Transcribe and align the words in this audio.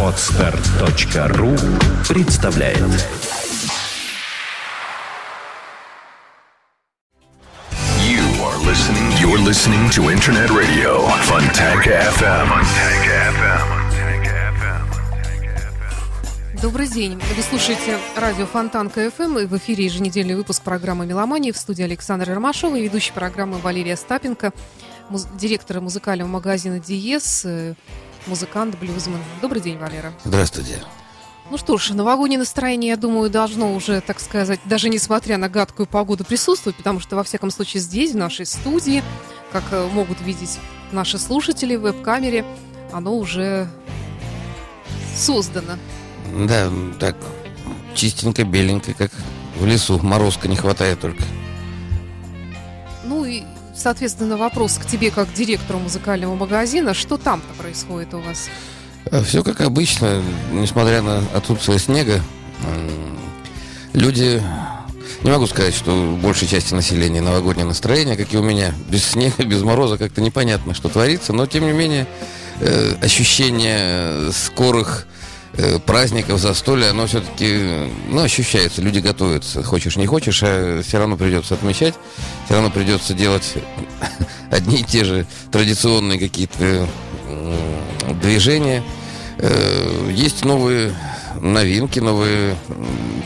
Отстар.ру 0.00 1.56
представляет 2.08 2.78
You 7.98 8.22
are 8.44 8.58
listening. 8.64 9.10
You're 9.20 9.42
listening 9.42 9.90
to 9.90 10.12
Internet 10.12 10.50
Radio 10.50 11.08
Fontanka 11.24 12.12
FM. 12.14 12.48
Добрый 16.62 16.86
день. 16.86 17.20
Вы 17.36 17.42
слушаете 17.42 17.98
радио 18.16 18.46
Фонтанка 18.46 19.10
ФМ 19.10 19.38
и 19.38 19.46
в 19.46 19.56
эфире 19.58 19.86
еженедельный 19.86 20.36
выпуск 20.36 20.62
программы 20.62 21.06
«Меломания» 21.06 21.52
в 21.52 21.58
студии 21.58 21.82
Александра 21.82 22.32
Ромашова 22.32 22.76
и 22.76 22.84
ведущий 22.84 23.12
программы 23.12 23.58
Валерия 23.58 23.96
Стапенко, 23.96 24.52
муз- 25.10 25.26
директора 25.38 25.80
музыкального 25.80 26.28
магазина 26.28 26.80
«Диез», 26.80 27.44
э, 27.44 27.74
музыкант, 28.26 28.78
блюзман. 28.78 29.20
Добрый 29.42 29.60
день, 29.60 29.78
Валера. 29.78 30.12
Здравствуйте. 30.24 30.82
Ну 31.50 31.58
что 31.58 31.76
ж, 31.76 31.90
новогоднее 31.90 32.38
настроение, 32.38 32.90
я 32.90 32.96
думаю, 32.96 33.28
должно 33.28 33.74
уже, 33.74 34.00
так 34.00 34.18
сказать, 34.18 34.60
даже 34.64 34.88
несмотря 34.88 35.36
на 35.36 35.48
гадкую 35.50 35.86
погоду 35.86 36.24
присутствовать, 36.24 36.76
потому 36.76 37.00
что, 37.00 37.16
во 37.16 37.22
всяком 37.22 37.50
случае, 37.50 37.82
здесь, 37.82 38.12
в 38.12 38.16
нашей 38.16 38.46
студии, 38.46 39.02
как 39.52 39.64
э, 39.70 39.88
могут 39.92 40.20
видеть 40.22 40.58
наши 40.90 41.18
слушатели 41.18 41.76
в 41.76 41.82
веб-камере, 41.82 42.44
оно 42.92 43.16
уже 43.16 43.68
создано. 45.14 45.74
Да, 46.48 46.70
так, 46.98 47.16
чистенько, 47.94 48.44
беленько, 48.44 48.94
как 48.94 49.10
в 49.58 49.66
лесу. 49.66 49.98
Морозка 50.02 50.48
не 50.48 50.56
хватает 50.56 51.00
только. 51.00 51.22
Ну 53.04 53.24
и, 53.24 53.42
соответственно, 53.84 54.38
вопрос 54.38 54.78
к 54.78 54.86
тебе, 54.86 55.10
как 55.10 55.30
директору 55.34 55.78
музыкального 55.78 56.34
магазина. 56.34 56.94
Что 56.94 57.18
там-то 57.18 57.52
происходит 57.62 58.14
у 58.14 58.18
вас? 58.18 58.48
Все 59.26 59.44
как 59.44 59.60
обычно, 59.60 60.22
несмотря 60.52 61.02
на 61.02 61.22
отсутствие 61.34 61.78
снега, 61.78 62.22
люди... 63.92 64.42
Не 65.22 65.30
могу 65.30 65.46
сказать, 65.46 65.74
что 65.74 66.12
у 66.12 66.16
большей 66.16 66.48
части 66.48 66.74
населения 66.74 67.20
новогоднее 67.20 67.66
настроение, 67.66 68.16
как 68.16 68.32
и 68.32 68.36
у 68.36 68.42
меня. 68.42 68.74
Без 68.90 69.04
снега, 69.04 69.42
без 69.44 69.62
мороза 69.62 69.96
как-то 69.96 70.20
непонятно, 70.20 70.74
что 70.74 70.88
творится. 70.88 71.32
Но, 71.32 71.46
тем 71.46 71.64
не 71.64 71.72
менее, 71.72 72.06
э, 72.60 72.94
ощущение 73.00 74.32
скорых 74.32 75.06
э, 75.06 75.23
праздников, 75.86 76.40
застолья, 76.40 76.90
оно 76.90 77.06
все-таки, 77.06 77.88
ну, 78.08 78.22
ощущается. 78.22 78.82
Люди 78.82 78.98
готовятся. 78.98 79.62
Хочешь, 79.62 79.96
не 79.96 80.06
хочешь, 80.06 80.42
а 80.42 80.82
все 80.82 80.98
равно 80.98 81.16
придется 81.16 81.54
отмечать. 81.54 81.94
Все 82.44 82.54
равно 82.54 82.70
придется 82.70 83.14
делать 83.14 83.54
одни 84.50 84.78
и 84.78 84.82
те 84.82 85.04
же 85.04 85.26
традиционные 85.52 86.18
какие-то 86.18 86.88
м, 87.28 88.20
движения. 88.20 88.82
Э, 89.38 90.10
Есть 90.12 90.44
новые 90.44 90.94
новинки, 91.40 91.98
новые 91.98 92.56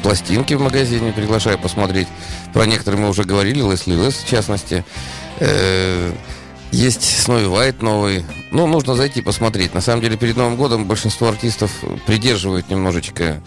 пластинки 0.02 0.54
в 0.54 0.60
магазине. 0.60 1.12
Приглашаю 1.12 1.58
посмотреть. 1.58 2.08
Про 2.52 2.66
некоторые 2.66 3.00
мы 3.00 3.08
уже 3.08 3.24
говорили, 3.24 3.60
Лесли 3.60 3.94
Лес 3.94 4.14
в 4.16 4.28
частности. 4.28 4.84
Есть 6.70 7.22
Снови 7.22 7.46
Вайт 7.46 7.82
новый. 7.82 8.24
Ну, 8.50 8.66
нужно 8.66 8.94
зайти 8.94 9.22
посмотреть. 9.22 9.74
На 9.74 9.80
самом 9.80 10.02
деле, 10.02 10.16
перед 10.16 10.36
Новым 10.36 10.56
годом 10.56 10.86
большинство 10.86 11.28
артистов 11.28 11.70
придерживают 12.06 12.68
немножечко 12.68 13.42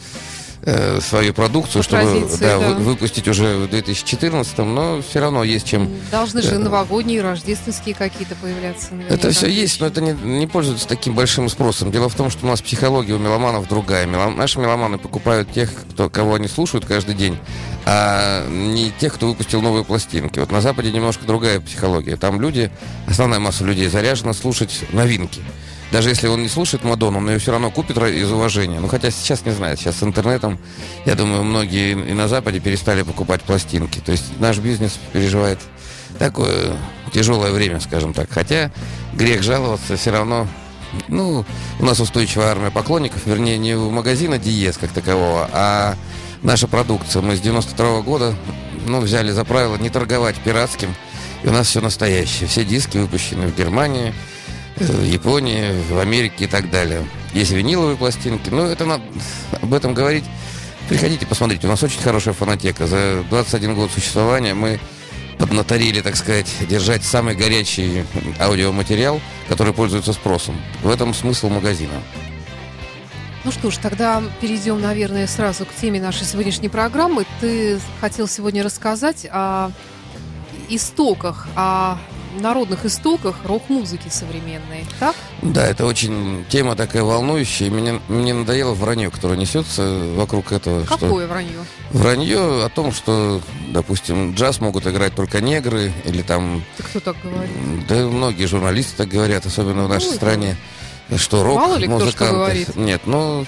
э, 0.64 1.00
свою 1.02 1.34
продукцию, 1.34 1.82
По 1.82 1.84
чтобы 1.84 2.04
традиции, 2.04 2.38
да, 2.40 2.60
да. 2.60 2.70
вы- 2.70 2.84
выпустить 2.84 3.28
уже 3.28 3.58
в 3.58 3.70
2014, 3.70 4.58
но 4.60 5.02
все 5.02 5.20
равно 5.20 5.44
есть 5.44 5.68
чем 5.68 5.90
Должны 6.12 6.42
же 6.42 6.56
э, 6.56 6.58
новогодние, 6.58 7.22
рождественские 7.22 7.96
какие-то 7.96 8.36
появляться. 8.36 8.94
наверняка. 8.94 9.16
это 9.16 9.32
все 9.32 9.48
есть, 9.48 9.80
но 9.80 9.88
это 9.88 10.02
не, 10.02 10.12
не 10.14 10.48
пользуется 10.48 10.88
таким 10.88 11.14
большим 11.16 11.50
спросом. 11.50 11.92
Дело 11.92 12.10
в 12.10 12.16
том, 12.16 12.30
что 12.30 12.46
у 12.46 12.50
нас 12.50 12.62
психология 12.62 13.14
у 13.14 13.20
меломанов 13.20 13.68
другая. 13.68 14.06
Мелом- 14.06 14.36
Наши 14.38 14.60
меломаны 14.60 14.98
покупают 14.98 15.52
тех, 15.52 15.70
кто, 15.92 16.10
кого 16.10 16.36
они 16.36 16.48
слушают 16.48 16.86
каждый 16.86 17.16
день, 17.16 17.38
а 17.86 18.48
не 18.50 18.92
тех, 18.92 19.14
кто 19.16 19.28
выпустил 19.28 19.62
новые 19.62 19.84
пластинки. 19.84 20.40
Вот 20.40 20.52
на 20.52 20.62
Западе 20.62 20.92
немножко 20.92 21.26
другая 21.26 21.60
психология. 21.60 22.16
Там 22.18 22.40
люди, 22.40 22.72
основная 23.08 23.40
масса 23.40 23.64
людей 23.64 23.88
заряжена 23.88 24.34
слушать 24.34 24.82
новинки. 24.92 25.42
Даже 25.92 26.10
если 26.10 26.28
он 26.28 26.42
не 26.42 26.48
слушает 26.48 26.84
Мадонну, 26.86 27.18
он 27.18 27.30
ее 27.30 27.38
все 27.38 27.52
равно 27.52 27.70
купит 27.70 27.98
из 27.98 28.32
уважения. 28.32 28.80
Ну, 28.80 28.88
хотя 28.88 29.12
сейчас 29.12 29.46
не 29.46 29.52
знаю, 29.52 29.76
сейчас 29.76 29.98
с 29.98 30.04
интернетом, 30.04 30.58
я 31.06 31.16
думаю, 31.16 31.44
многие 31.44 31.92
и 31.92 32.14
на 32.14 32.30
Западе 32.30 32.60
перестали 32.60 33.04
покупать 33.04 33.42
пластинки. 33.42 34.00
То 34.00 34.14
есть 34.14 34.40
наш 34.40 34.58
бизнес 34.60 34.98
переживает 35.12 35.60
такое 36.18 36.78
тяжелое 37.12 37.52
время, 37.52 37.82
скажем 37.82 38.14
так. 38.14 38.30
Хотя 38.32 38.72
грех 39.14 39.44
жаловаться, 39.44 39.98
все 39.98 40.12
равно, 40.12 40.48
ну, 41.10 41.46
у 41.80 41.86
нас 41.86 42.00
устойчивая 42.00 42.48
армия 42.48 42.72
поклонников, 42.72 43.26
вернее, 43.26 43.58
не 43.58 43.76
у 43.76 43.90
магазина 43.90 44.38
Диез 44.38 44.78
как 44.78 44.92
такового, 44.92 45.50
а 45.52 45.96
наша 46.42 46.68
продукция. 46.68 47.22
Мы 47.22 47.36
с 47.36 47.42
92 47.42 48.02
года, 48.02 48.34
ну, 48.88 49.02
взяли 49.02 49.32
за 49.32 49.44
правило 49.44 49.76
не 49.76 49.90
торговать 49.90 50.38
пиратским, 50.38 50.96
и 51.44 51.48
у 51.48 51.52
нас 51.52 51.68
все 51.68 51.82
настоящее. 51.82 52.48
Все 52.48 52.64
диски 52.64 52.98
выпущены 52.98 53.48
в 53.48 53.58
Германии, 53.58 54.14
в 54.90 55.04
Японии, 55.04 55.72
в 55.90 56.00
Америке 56.00 56.46
и 56.46 56.48
так 56.48 56.70
далее. 56.70 57.06
Есть 57.34 57.52
виниловые 57.52 57.98
пластинки, 57.98 58.50
но 58.50 58.66
это 58.66 58.86
надо 58.86 59.04
об 59.62 59.74
этом 59.74 59.94
говорить. 59.94 60.26
Приходите, 60.90 61.26
посмотрите, 61.26 61.68
у 61.68 61.70
нас 61.70 61.82
очень 61.84 62.02
хорошая 62.02 62.34
фонотека. 62.34 62.88
За 62.88 63.24
21 63.30 63.76
год 63.76 63.92
существования 63.92 64.54
мы 64.54 64.80
поднаторили, 65.38 66.02
так 66.02 66.16
сказать, 66.16 66.54
держать 66.70 67.04
самый 67.04 67.36
горячий 67.36 68.06
аудиоматериал, 68.40 69.22
который 69.48 69.74
пользуется 69.74 70.14
спросом. 70.14 70.56
В 70.84 70.90
этом 70.90 71.14
смысл 71.14 71.50
магазина. 71.50 71.94
Ну 73.44 73.52
что 73.52 73.72
ж, 73.72 73.78
тогда 73.78 74.22
перейдем, 74.40 74.80
наверное, 74.82 75.26
сразу 75.26 75.66
к 75.66 75.74
теме 75.74 76.00
нашей 76.00 76.26
сегодняшней 76.26 76.70
программы. 76.70 77.26
Ты 77.40 77.80
хотел 78.00 78.28
сегодня 78.28 78.64
рассказать 78.64 79.26
о 79.32 79.72
истоках, 80.70 81.48
о 81.56 81.98
народных 82.40 82.86
истоках 82.86 83.36
рок-музыки 83.44 84.08
современной, 84.10 84.86
так? 85.00 85.16
Да, 85.42 85.66
это 85.68 85.86
очень 85.86 86.46
тема 86.50 86.76
такая 86.76 87.04
волнующая. 87.04 87.68
и 87.68 87.70
Мне, 87.70 88.34
надоело 88.34 88.74
вранье, 88.74 89.10
которое 89.12 89.38
несется 89.38 90.00
вокруг 90.16 90.52
этого. 90.52 90.86
что- 90.86 90.98
Какое 90.98 91.28
вранье? 91.28 91.58
Вранье 91.92 92.64
о 92.66 92.70
том, 92.70 92.92
что, 92.92 93.42
допустим, 93.70 94.34
джаз 94.34 94.60
могут 94.62 94.88
играть 94.88 95.16
только 95.16 95.42
негры, 95.42 95.92
или 96.06 96.22
там, 96.22 96.64
Ты 96.78 96.84
кто 96.84 97.00
так 97.00 97.16
говорит? 97.24 97.52
да 97.88 97.96
многие 98.08 98.46
журналисты 98.46 98.94
так 98.98 99.10
говорят, 99.10 99.46
особенно 99.46 99.86
в 99.86 99.90
нашей 99.90 100.10
Ну, 100.12 100.16
стране, 100.16 100.58
что 101.18 101.44
рок 101.44 101.56
Мало 101.58 101.76
ли 101.76 101.88
кто 101.88 101.98
что 101.98 102.06
музыканты. 102.06 102.36
говорит. 102.36 102.76
Нет, 102.76 103.02
ну 103.06 103.46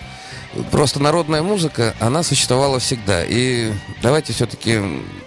просто 0.71 0.99
народная 1.01 1.41
музыка, 1.41 1.95
она 1.99 2.21
существовала 2.23 2.79
всегда. 2.79 3.23
И 3.23 3.71
давайте 4.01 4.33
все-таки 4.33 4.79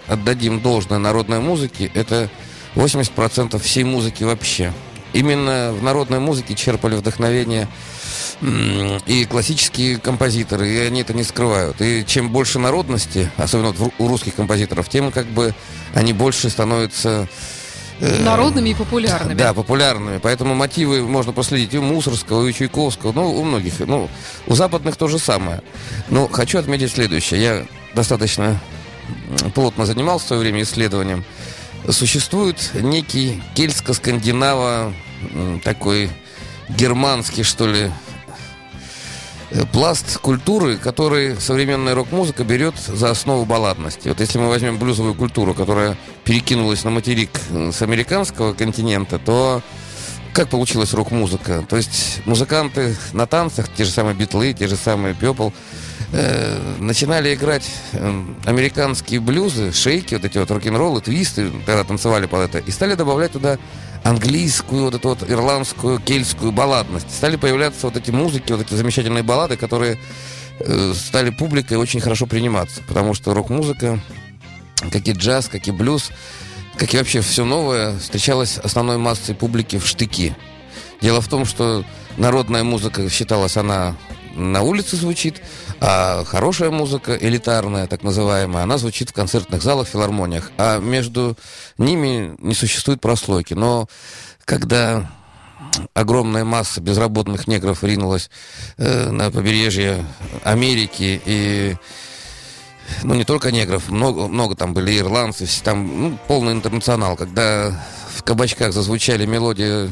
отдадим 0.07 0.61
должное 0.61 0.99
народной 0.99 1.39
музыке. 1.39 1.91
Это 1.93 2.29
80% 2.77 3.59
всей 3.59 3.83
музыки 3.83 4.23
вообще. 4.23 4.73
Именно 5.13 5.73
в 5.73 5.83
народной 5.83 6.19
музыке 6.19 6.53
черпали 6.53 6.95
вдохновение 6.95 7.67
и 8.41 9.25
классические 9.25 9.97
композиторы, 9.97 10.69
и 10.69 10.77
они 10.77 11.01
это 11.01 11.13
не 11.13 11.23
скрывают. 11.23 11.81
И 11.81 12.05
чем 12.05 12.29
больше 12.29 12.59
народности, 12.59 13.31
особенно 13.37 13.71
вот 13.71 13.93
у 13.97 14.07
русских 14.07 14.35
композиторов, 14.35 14.89
тем 14.89 15.11
как 15.11 15.25
бы 15.25 15.55
они 15.95 16.13
больше 16.13 16.49
становятся 16.51 17.27
э, 17.99 18.21
Народными 18.21 18.69
и 18.69 18.73
популярными. 18.75 19.35
да, 19.35 19.53
популярными. 19.55 20.19
Поэтому 20.19 20.53
мотивы 20.53 21.01
можно 21.01 21.33
проследить 21.33 21.73
и 21.73 21.79
у 21.79 21.81
Мусорского, 21.81 22.45
и 22.45 22.49
у 22.49 22.51
Чайковского, 22.51 23.11
ну, 23.11 23.27
у 23.33 23.43
многих. 23.43 23.79
Ну, 23.79 24.07
у 24.45 24.53
западных 24.53 24.97
то 24.97 25.07
же 25.07 25.17
самое. 25.17 25.63
Но 26.09 26.27
хочу 26.27 26.59
отметить 26.59 26.91
следующее. 26.91 27.41
Я 27.41 27.65
достаточно 27.95 28.59
плотно 29.55 29.87
занимался 29.87 30.25
в 30.25 30.27
свое 30.27 30.41
время 30.43 30.61
исследованием. 30.61 31.25
Существует 31.89 32.71
некий 32.73 33.41
кельтско-скандинаво 33.55 34.93
такой 35.63 36.09
германский, 36.69 37.43
что 37.43 37.67
ли, 37.67 37.91
э, 39.51 39.65
пласт 39.71 40.17
культуры, 40.17 40.77
который 40.77 41.39
современная 41.39 41.95
рок-музыка 41.95 42.43
берет 42.43 42.75
за 42.77 43.09
основу 43.09 43.45
балладности. 43.45 44.09
Вот 44.09 44.19
если 44.19 44.37
мы 44.37 44.49
возьмем 44.49 44.77
блюзовую 44.77 45.15
культуру, 45.15 45.53
которая 45.53 45.97
перекинулась 46.25 46.83
на 46.83 46.89
материк 46.89 47.29
э, 47.51 47.71
с 47.71 47.81
американского 47.81 48.53
континента, 48.53 49.17
то 49.17 49.61
как 50.33 50.49
получилась 50.49 50.93
рок-музыка? 50.93 51.65
То 51.67 51.77
есть 51.77 52.21
музыканты 52.25 52.95
на 53.13 53.25
танцах, 53.27 53.69
те 53.75 53.85
же 53.85 53.91
самые 53.91 54.13
Битлы, 54.13 54.53
те 54.53 54.67
же 54.67 54.75
самые 54.75 55.15
Пепл, 55.15 55.49
э, 56.11 56.75
начинали 56.79 57.33
играть 57.33 57.69
э, 57.93 58.23
американские 58.45 59.19
блюзы, 59.19 59.71
шейки, 59.73 60.15
вот 60.15 60.25
эти 60.25 60.37
вот 60.37 60.49
рок-н-роллы, 60.51 61.01
твисты, 61.01 61.51
тогда 61.65 61.83
танцевали 61.83 62.25
под 62.25 62.49
это, 62.49 62.59
и 62.59 62.71
стали 62.71 62.95
добавлять 62.95 63.31
туда 63.31 63.57
английскую, 64.03 64.85
вот 64.85 64.95
эту 64.95 65.09
вот 65.09 65.29
ирландскую, 65.29 65.99
кельтскую 65.99 66.51
балладность. 66.51 67.11
Стали 67.13 67.35
появляться 67.35 67.87
вот 67.87 67.97
эти 67.97 68.11
музыки, 68.11 68.51
вот 68.51 68.61
эти 68.61 68.73
замечательные 68.73 69.23
баллады, 69.23 69.57
которые 69.57 69.99
э, 70.59 70.93
стали 70.95 71.29
публикой 71.29 71.77
очень 71.77 71.99
хорошо 71.99 72.25
приниматься, 72.25 72.81
потому 72.87 73.13
что 73.13 73.33
рок-музыка, 73.33 73.99
как 74.91 75.07
и 75.07 75.11
джаз, 75.11 75.47
как 75.47 75.67
и 75.67 75.71
блюз, 75.71 76.09
как 76.77 76.93
и 76.93 76.97
вообще 76.97 77.21
все 77.21 77.43
новое, 77.43 77.97
встречалось 77.97 78.57
основной 78.57 78.97
массой 78.97 79.35
публики 79.35 79.77
в 79.77 79.87
штыки. 79.87 80.35
Дело 81.01 81.21
в 81.21 81.27
том, 81.27 81.45
что 81.45 81.83
народная 82.17 82.63
музыка 82.63 83.09
считалась, 83.09 83.57
она 83.57 83.95
на 84.35 84.61
улице 84.61 84.95
звучит, 84.95 85.41
а 85.79 86.23
хорошая 86.25 86.71
музыка, 86.71 87.15
элитарная, 87.15 87.87
так 87.87 88.03
называемая, 88.03 88.63
она 88.63 88.77
звучит 88.77 89.09
в 89.09 89.13
концертных 89.13 89.61
залах, 89.61 89.87
филармониях. 89.87 90.51
А 90.57 90.79
между 90.79 91.37
ними 91.77 92.35
не 92.39 92.55
существует 92.55 92.99
прослойки. 92.99 93.53
Но 93.53 93.87
когда 94.45 95.09
огромная 95.93 96.45
масса 96.45 96.81
безработных 96.81 97.47
негров 97.47 97.83
ринулась 97.83 98.29
э, 98.77 99.09
на 99.11 99.29
побережье 99.31 100.05
Америки 100.43 101.21
и 101.25 101.75
ну, 103.03 103.15
не 103.15 103.25
только 103.25 103.51
негров, 103.51 103.89
много, 103.89 104.27
много 104.27 104.55
там 104.55 104.73
были 104.73 104.97
ирландцы, 104.97 105.45
все 105.45 105.63
там, 105.63 106.01
ну, 106.01 106.17
полный 106.27 106.53
интернационал. 106.53 107.17
Когда 107.17 107.71
в 108.15 108.23
кабачках 108.23 108.73
зазвучали 108.73 109.25
мелодии, 109.25 109.91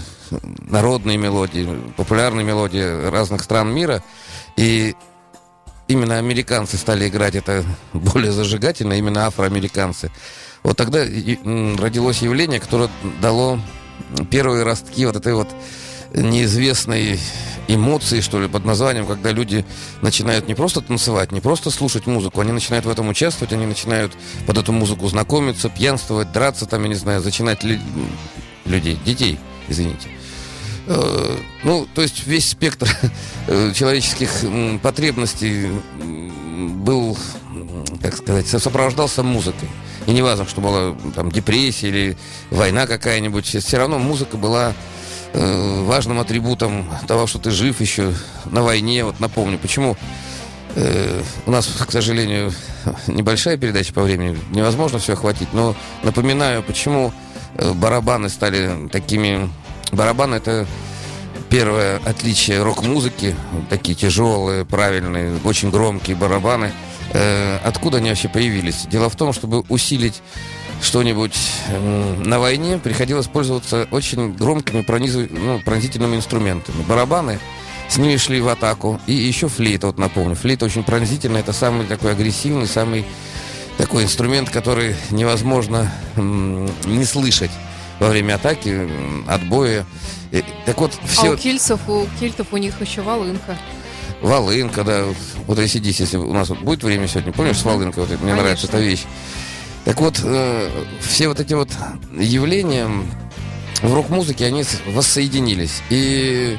народные 0.70 1.18
мелодии, 1.18 1.68
популярные 1.98 2.46
мелодии 2.46 3.10
разных 3.10 3.44
стран 3.44 3.74
мира, 3.74 4.02
и 4.56 4.96
именно 5.88 6.18
американцы 6.18 6.78
стали 6.78 7.08
играть 7.08 7.36
это 7.36 7.64
более 7.94 8.32
зажигательно, 8.32 8.94
именно 8.94 9.28
афроамериканцы. 9.28 10.12
Вот 10.64 10.78
тогда 10.78 11.00
родилось 11.00 12.22
явление, 12.22 12.60
которое 12.60 12.90
дало 13.22 13.60
первые 14.32 14.64
ростки 14.64 15.06
вот 15.06 15.16
этой 15.16 15.34
вот 15.34 15.48
неизвестной 16.14 17.20
эмоции, 17.68 18.22
что 18.22 18.40
ли, 18.40 18.48
под 18.48 18.66
названием, 18.66 19.06
когда 19.06 19.32
люди 19.32 19.66
начинают 20.02 20.48
не 20.48 20.56
просто 20.56 20.82
танцевать, 20.82 21.32
не 21.32 21.42
просто 21.42 21.72
слушать 21.72 22.08
музыку, 22.08 22.42
они 22.42 22.52
начинают 22.52 22.86
в 22.86 22.90
этом 22.90 23.10
участвовать, 23.10 23.54
они 23.54 23.66
начинают 23.66 24.14
под 24.46 24.58
эту 24.58 24.72
музыку 24.72 25.08
знакомиться, 25.08 25.70
пьянствовать, 25.70 26.32
драться 26.32 26.66
там, 26.66 26.84
я 26.84 26.90
не 26.90 26.96
знаю, 26.96 27.22
зачинать 27.22 27.64
ли... 27.64 27.80
людей, 28.66 28.98
детей, 29.06 29.40
извините. 29.68 30.10
Э, 30.88 31.38
ну, 31.64 31.88
то 31.94 32.02
есть 32.02 32.28
весь 32.28 32.50
спектр 32.50 32.88
э, 33.48 33.72
человеческих 33.74 34.32
потребностей 34.82 35.70
был, 36.78 37.18
так 38.02 38.16
сказать, 38.16 38.48
сопровождался 38.48 39.24
музыкой. 39.24 39.70
И 40.06 40.12
не 40.12 40.22
важно, 40.22 40.46
что 40.46 40.62
была 40.62 40.96
там 41.16 41.32
депрессия 41.32 41.88
или 41.90 42.18
война 42.52 42.86
какая-нибудь, 42.86 43.46
все 43.46 43.78
равно 43.78 43.98
музыка 43.98 44.38
была 44.38 44.74
э, 45.34 45.84
важным 45.86 46.20
атрибутом 46.20 46.88
того, 47.08 47.26
что 47.26 47.40
ты 47.40 47.50
жив 47.50 47.82
еще 47.82 48.14
на 48.46 48.62
войне. 48.62 49.04
Вот 49.04 49.20
напомню, 49.20 49.58
почему 49.58 49.98
у 51.46 51.52
нас, 51.52 51.68
к 51.68 51.90
сожалению, 51.90 52.52
небольшая 53.08 53.56
передача 53.56 53.94
по 53.94 54.02
времени, 54.04 54.38
невозможно 54.52 55.00
все 55.00 55.14
охватить, 55.14 55.48
но 55.54 55.74
напоминаю, 56.04 56.64
почему 56.64 57.14
барабаны 57.76 58.28
стали 58.28 58.90
такими... 58.90 59.50
Барабаны— 59.92 60.36
это 60.38 60.68
первое 61.50 62.02
отличие 62.06 62.64
рок-музыки, 62.64 63.36
такие 63.70 63.96
тяжелые, 63.96 64.66
правильные, 64.66 65.40
очень 65.44 65.70
громкие 65.70 66.16
барабаны— 66.16 66.72
Э, 67.14 67.60
откуда 67.64 67.98
они 67.98 68.10
вообще 68.10 68.28
появились? 68.28 68.86
Дело 68.90 69.10
в 69.10 69.16
том, 69.16 69.32
чтобы 69.32 69.62
усилить 69.70 70.22
что-нибудь 70.82 71.38
э, 71.70 72.16
на 72.26 72.40
войне, 72.40 72.78
приходилось 72.78 73.28
пользоваться 73.28 73.88
очень 73.92 74.34
громкими 74.34 74.82
пронизыв... 74.82 75.32
ну, 75.32 75.60
пронзительными 75.60 76.18
инструментами. 76.18 76.84
Барабаны 76.84 77.40
с 77.88 77.98
ними 77.98 78.18
шли 78.18 78.42
в 78.42 78.50
атаку. 78.50 79.00
И 79.08 79.14
еще 79.14 79.48
флейта, 79.48 79.88
вот 79.88 79.98
напомню. 79.98 80.36
Флейта 80.36 80.66
очень 80.66 80.84
пронзительная, 80.84 81.40
это 81.40 81.54
самый 81.54 81.86
такой 81.86 82.12
агрессивный, 82.12 82.68
самый 82.68 83.06
такой 83.78 84.04
инструмент, 84.04 84.50
который 84.50 84.96
невозможно 85.12 85.92
не 86.16 87.06
слышать 87.06 87.52
во 88.00 88.10
время 88.10 88.36
атаки, 88.36 88.90
отбоя. 89.28 89.86
Так 90.66 90.80
вот, 90.80 90.92
все... 91.06 91.32
А 91.32 91.34
у 91.34 91.38
кельтов, 91.38 91.90
у 91.90 92.08
кельтов 92.20 92.48
у 92.52 92.58
них 92.58 92.80
еще 92.82 93.02
волынка. 93.02 93.58
Волынка, 94.22 94.84
да. 94.84 95.06
Вот 95.48 95.60
здесь, 95.60 96.00
если 96.00 96.18
у 96.18 96.34
нас 96.34 96.50
вот 96.50 96.60
будет 96.60 96.84
время 96.84 97.08
сегодня, 97.08 97.32
помнишь, 97.32 97.58
с 97.58 97.64
волынкой, 97.64 98.04
вот, 98.04 98.10
мне 98.10 98.18
Конечно. 98.18 98.42
нравится 98.42 98.68
эта 98.68 98.80
вещь. 98.80 99.04
Так 99.86 100.02
вот, 100.02 100.20
э, 100.24 100.70
все 101.00 101.28
вот 101.28 101.40
эти 101.40 101.54
вот 101.54 101.70
явления 102.12 102.88
в 103.82 103.94
рок-музыке, 103.94 104.46
они 104.46 104.64
воссоединились. 104.88 105.84
И 105.90 106.58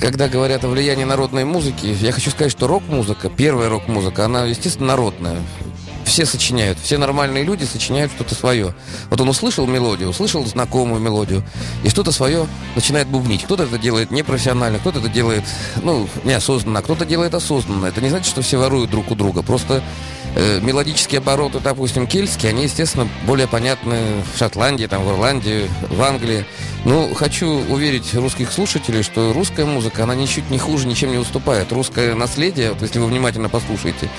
когда 0.00 0.28
говорят 0.28 0.64
о 0.64 0.68
влиянии 0.68 1.04
народной 1.04 1.44
музыки, 1.44 1.96
я 2.00 2.10
хочу 2.10 2.30
сказать, 2.30 2.50
что 2.50 2.66
рок-музыка, 2.66 3.30
первая 3.30 3.68
рок-музыка, 3.68 4.24
она, 4.24 4.44
естественно, 4.44 4.88
народная 4.88 5.36
все 6.04 6.26
сочиняют, 6.26 6.78
все 6.78 6.98
нормальные 6.98 7.44
люди 7.44 7.64
сочиняют 7.64 8.12
что-то 8.12 8.34
свое. 8.34 8.74
Вот 9.10 9.20
он 9.20 9.28
услышал 9.28 9.66
мелодию, 9.66 10.10
услышал 10.10 10.44
знакомую 10.46 11.00
мелодию, 11.00 11.42
и 11.82 11.88
что-то 11.88 12.12
свое 12.12 12.46
начинает 12.74 13.08
бубнить. 13.08 13.44
Кто-то 13.44 13.64
это 13.64 13.78
делает 13.78 14.10
непрофессионально, 14.10 14.78
кто-то 14.78 15.00
это 15.00 15.08
делает, 15.08 15.44
ну, 15.82 16.08
неосознанно, 16.24 16.78
а 16.78 16.82
кто-то 16.82 17.04
делает 17.04 17.34
осознанно. 17.34 17.86
Это 17.86 18.00
не 18.00 18.08
значит, 18.08 18.28
что 18.28 18.42
все 18.42 18.58
воруют 18.58 18.90
друг 18.90 19.10
у 19.10 19.14
друга. 19.14 19.42
Просто 19.42 19.82
э, 20.34 20.60
мелодические 20.60 21.18
обороты, 21.18 21.60
допустим, 21.60 22.06
кельтские, 22.06 22.50
они, 22.50 22.64
естественно, 22.64 23.08
более 23.26 23.46
понятны 23.46 24.22
в 24.32 24.38
Шотландии, 24.38 24.86
там, 24.86 25.04
в 25.04 25.10
Ирландии, 25.10 25.70
в 25.88 26.02
Англии. 26.02 26.44
Ну, 26.84 27.14
хочу 27.14 27.46
уверить 27.46 28.14
русских 28.14 28.52
слушателей, 28.52 29.02
что 29.02 29.32
русская 29.32 29.64
музыка, 29.64 30.04
она 30.04 30.14
ничуть 30.14 30.50
не 30.50 30.58
хуже, 30.58 30.86
ничем 30.86 31.10
не 31.10 31.18
уступает. 31.18 31.72
Русское 31.72 32.14
наследие, 32.14 32.72
вот 32.72 32.82
если 32.82 32.98
вы 32.98 33.06
внимательно 33.06 33.48
послушаете, 33.48 34.10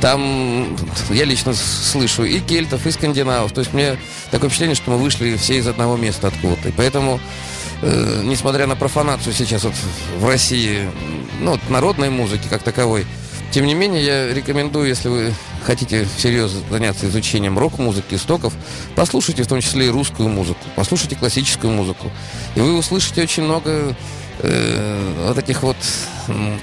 там 0.00 0.76
я 1.10 1.24
лично 1.24 1.52
слышу 1.54 2.24
и 2.24 2.38
кельтов, 2.40 2.86
и 2.86 2.90
скандинавов. 2.90 3.52
То 3.52 3.60
есть 3.60 3.72
мне 3.72 3.96
такое 4.30 4.48
впечатление, 4.48 4.76
что 4.76 4.90
мы 4.92 4.98
вышли 4.98 5.36
все 5.36 5.58
из 5.58 5.66
одного 5.66 5.96
места 5.96 6.28
откуда-то. 6.28 6.68
И 6.68 6.72
поэтому, 6.72 7.18
э, 7.82 8.22
несмотря 8.24 8.66
на 8.66 8.76
профанацию 8.76 9.32
сейчас 9.32 9.64
вот 9.64 9.74
в 10.18 10.26
России, 10.28 10.88
ну, 11.40 11.52
вот 11.52 11.60
народной 11.70 12.10
музыки 12.10 12.46
как 12.48 12.62
таковой, 12.62 13.04
тем 13.50 13.66
не 13.66 13.74
менее, 13.74 14.04
я 14.04 14.32
рекомендую, 14.32 14.88
если 14.88 15.08
вы 15.08 15.34
хотите 15.62 16.06
всерьез 16.16 16.50
заняться 16.70 17.06
изучением 17.08 17.58
рок-музыки, 17.58 18.14
истоков, 18.14 18.52
послушайте 18.94 19.42
в 19.42 19.46
том 19.46 19.60
числе 19.60 19.86
и 19.86 19.90
русскую 19.90 20.28
музыку, 20.28 20.60
послушайте 20.76 21.16
классическую 21.16 21.72
музыку. 21.72 22.10
И 22.54 22.60
вы 22.60 22.76
услышите 22.76 23.22
очень 23.22 23.44
много 23.44 23.96
э, 24.40 25.24
вот 25.26 25.38
этих 25.38 25.62
вот 25.62 25.76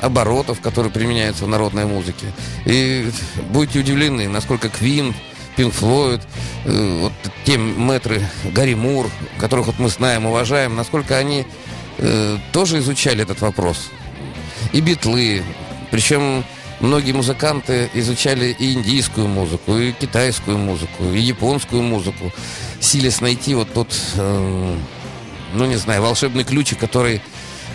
оборотов, 0.02 0.62
которые 0.62 0.92
применяются 0.92 1.46
в 1.46 1.48
народной 1.48 1.86
музыке. 1.86 2.28
И 2.66 3.10
будете 3.52 3.80
удивлены, 3.80 4.28
насколько 4.28 4.70
Квин, 4.70 5.14
Пинк 5.56 5.74
Флойд, 5.74 6.22
э, 6.66 7.00
вот 7.02 7.14
те 7.46 7.58
мэтры, 7.58 8.22
Гарри 8.46 8.76
Мур, 8.76 9.10
которых 9.40 9.68
вот 9.68 9.80
мы 9.80 9.90
знаем, 9.90 10.26
уважаем, 10.26 10.76
насколько 10.76 11.18
они 11.18 11.46
э, 11.98 12.38
тоже 12.52 12.80
изучали 12.80 13.24
этот 13.24 13.42
вопрос. 13.42 13.90
И 14.72 14.82
битлы. 14.82 15.44
Причем 15.92 16.44
многие 16.80 17.12
музыканты 17.12 17.90
изучали 17.94 18.56
и 18.58 18.74
индийскую 18.74 19.28
музыку, 19.28 19.78
и 19.78 19.92
китайскую 19.92 20.58
музыку, 20.58 21.04
и 21.14 21.20
японскую 21.20 21.82
музыку, 21.82 22.32
силясь 22.80 23.22
найти 23.22 23.56
вот 23.56 23.74
тот, 23.74 23.94
э, 24.16 24.78
ну 25.54 25.66
не 25.66 25.76
знаю, 25.76 26.02
волшебный 26.02 26.44
ключик, 26.44 26.80
который 26.80 27.22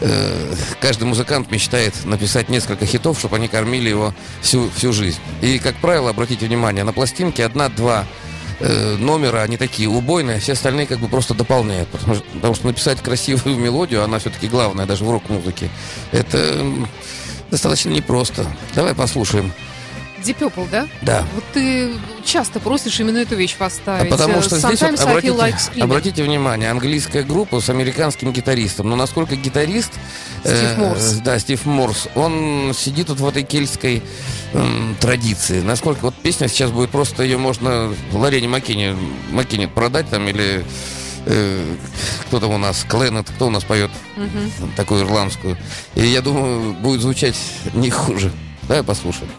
э, 0.01 0.55
каждый 0.81 1.05
музыкант 1.05 1.51
мечтает 1.51 1.95
написать 2.05 2.49
несколько 2.49 2.87
хитов, 2.87 3.19
чтобы 3.19 3.37
они 3.37 3.49
кормили 3.49 3.89
его 3.89 4.15
всю, 4.41 4.71
всю 4.71 4.93
жизнь. 4.93 5.19
И, 5.43 5.59
как 5.59 5.77
правило, 5.77 6.11
обратите 6.11 6.47
внимание, 6.47 6.85
на 6.85 6.93
пластинке 6.93 7.45
одна-два 7.45 8.07
э, 8.61 8.97
номера, 8.97 9.43
они 9.43 9.57
такие 9.57 9.89
убойные, 9.89 10.39
а 10.39 10.41
все 10.41 10.53
остальные 10.53 10.87
как 10.87 10.99
бы 10.99 11.09
просто 11.09 11.35
дополняют. 11.35 11.89
Потому 11.89 12.15
что, 12.15 12.25
потому 12.33 12.55
что 12.55 12.67
написать 12.67 13.01
красивую 13.03 13.57
мелодию, 13.59 14.03
она 14.03 14.19
все-таки 14.19 14.49
главная 14.49 14.87
даже 14.87 15.05
в 15.05 15.11
рок-музыке, 15.11 15.69
это 16.13 16.65
достаточно 17.55 17.91
непросто. 17.91 18.45
Давай 18.75 18.97
послушаем. 18.97 19.53
Deep 20.25 20.69
да? 20.73 20.89
Да. 21.03 21.25
Вот 21.35 21.45
ты 21.53 21.93
часто 22.25 22.59
просишь 22.59 22.99
именно 22.99 23.19
эту 23.19 23.37
вещь 23.37 23.55
поставить. 23.57 24.11
А 24.11 24.11
потому 24.11 24.43
что 24.43 24.59
здесь 24.59 24.81
вот 24.81 25.01
обратите, 25.01 25.35
like 25.35 25.81
обратите 25.81 26.25
внимание, 26.25 26.71
английская 26.71 27.23
группа 27.23 27.61
с 27.61 27.69
американским 27.69 28.33
гитаристом. 28.33 28.89
Но 28.89 28.97
насколько 28.97 29.37
гитарист... 29.37 29.93
Стив 30.41 30.55
э, 30.55 30.77
Морс. 30.79 31.13
Да, 31.25 31.39
Стив 31.39 31.65
Морс. 31.67 32.09
Он 32.17 32.73
сидит 32.75 33.09
вот 33.11 33.21
в 33.21 33.29
этой 33.29 33.45
кельтской 33.45 34.03
э, 34.53 34.95
традиции. 35.01 35.61
Насколько 35.61 36.07
вот 36.07 36.15
песня 36.15 36.49
сейчас 36.49 36.73
будет 36.73 36.91
просто, 36.91 37.23
ее 37.23 37.39
можно 37.39 37.95
Ларене 38.13 38.49
Маккине, 38.49 38.97
Маккине 39.31 39.69
продать 39.69 40.09
там 40.09 40.27
или 40.27 40.65
э, 41.26 41.76
кто 42.26 42.40
там 42.40 42.52
у 42.52 42.59
нас, 42.59 42.85
Кленнет, 42.88 43.28
кто 43.31 43.47
у 43.47 43.50
нас 43.50 43.64
поет 43.64 43.90
угу. 44.16 44.69
такую 44.76 45.04
ирландскую. 45.04 45.57
И 45.95 46.07
я 46.07 46.21
думаю, 46.21 46.75
будет 46.75 47.00
звучать 47.00 47.37
не 47.75 47.90
хуже. 47.90 48.33
Давай 48.62 48.83
послушаем. 48.83 49.31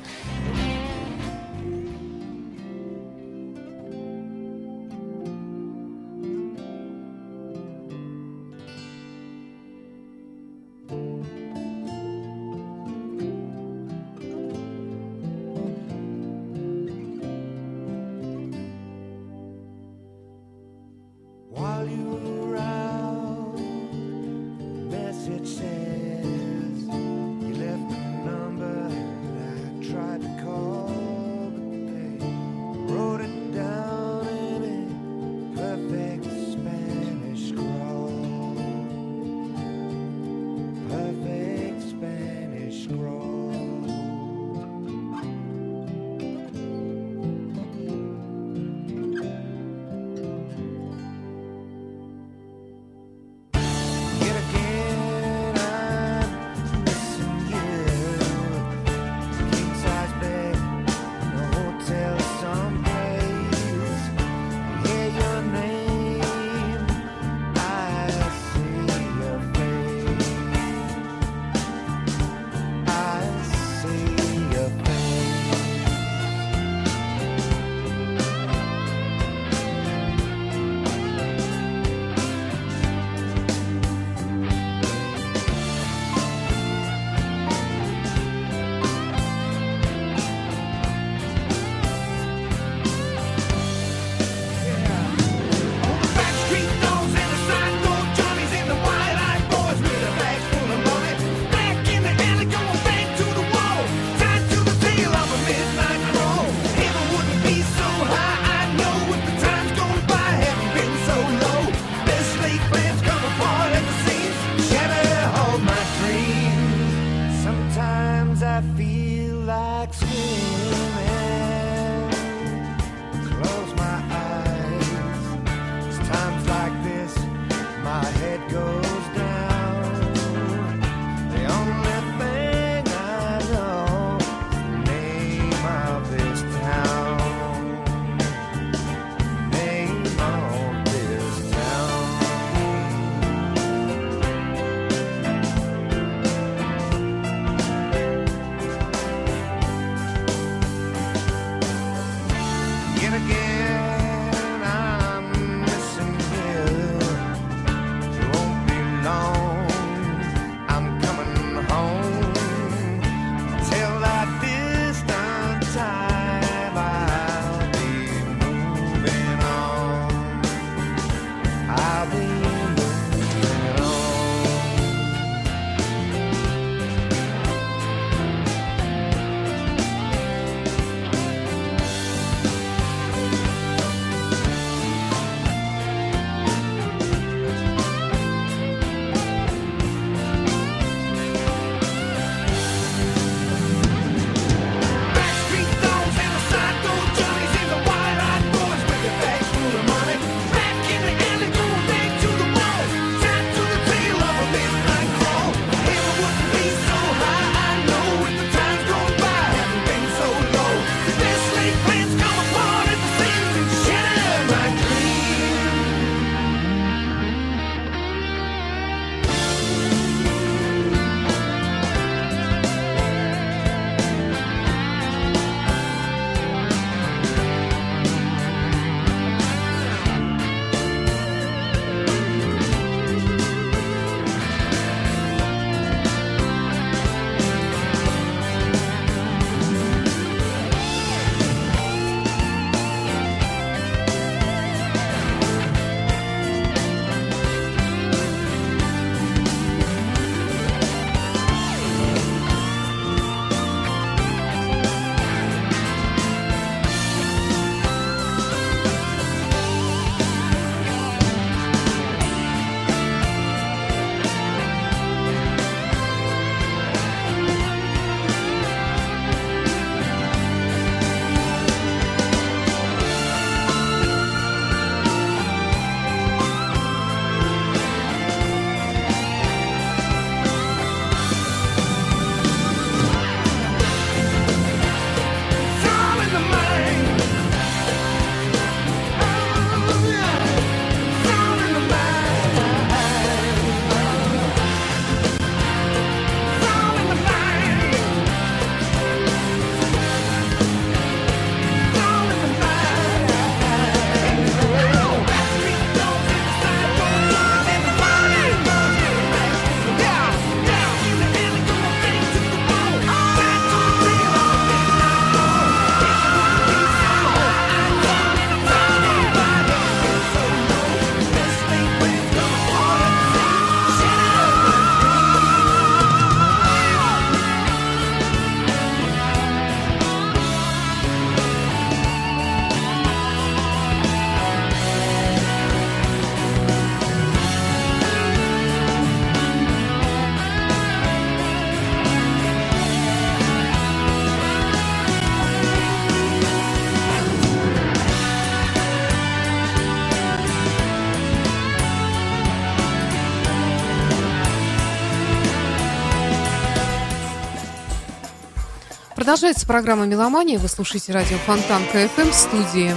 Продолжается 359.35 359.67
программа 359.67 360.05
«Меломания». 360.05 360.57
Вы 360.57 360.69
слушаете 360.69 361.11
радио 361.11 361.35
Фонтанка 361.39 361.81
FM 361.87 362.29
в 362.29 362.33
студии 362.33 362.95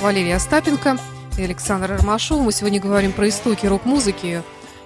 Валерия 0.00 0.34
Остапенко 0.34 0.98
и 1.38 1.42
Александр 1.44 1.92
Ромашов. 1.92 2.40
Мы 2.40 2.50
сегодня 2.50 2.80
говорим 2.80 3.12
про 3.12 3.28
истоки 3.28 3.64
рок-музыки 3.64 4.42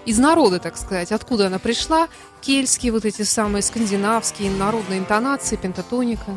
из 0.06 0.18
народа, 0.18 0.58
так 0.58 0.76
сказать, 0.76 1.12
откуда 1.12 1.46
она 1.46 1.58
пришла. 1.58 2.08
Кельтские 2.40 2.90
вот 2.90 3.04
эти 3.04 3.22
самые 3.22 3.62
скандинавские 3.62 4.50
народные 4.50 4.98
интонации, 4.98 5.54
пентатоника. 5.54 6.32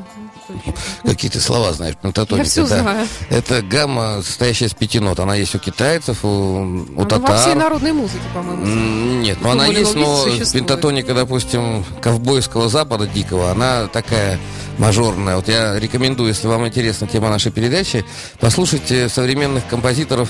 Какие-то 1.03 1.41
слова 1.41 1.73
знаешь, 1.73 1.95
пентатоника, 1.99 2.45
Я 2.45 2.49
все 2.49 2.67
да. 2.67 2.81
знаю. 2.81 3.07
Это 3.29 3.61
гамма, 3.63 4.21
состоящая 4.23 4.65
из 4.65 4.73
пяти 4.75 4.99
нот. 4.99 5.19
Она 5.19 5.35
есть 5.35 5.55
у 5.55 5.59
китайцев, 5.59 6.23
у, 6.23 6.27
у 6.27 6.85
Она 6.95 7.05
татар. 7.05 7.21
во 7.31 7.37
всей 7.37 7.55
народной 7.55 7.91
музыке, 7.93 8.21
по-моему. 8.35 8.65
Нет, 8.65 9.39
ну 9.41 9.49
она 9.49 9.65
есть, 9.65 9.95
но 9.95 10.01
но 10.01 10.17
существует. 10.23 10.53
пентатоника, 10.53 11.13
допустим, 11.15 11.83
ковбойского 12.01 12.69
запада 12.69 13.07
дикого, 13.07 13.49
она 13.51 13.87
такая 13.87 14.39
мажорная. 14.77 15.35
Вот 15.35 15.47
я 15.47 15.79
рекомендую, 15.79 16.29
если 16.29 16.47
вам 16.47 16.67
интересна 16.67 17.07
тема 17.07 17.29
нашей 17.29 17.51
передачи, 17.51 18.05
послушайте 18.39 19.09
современных 19.09 19.67
композиторов, 19.67 20.29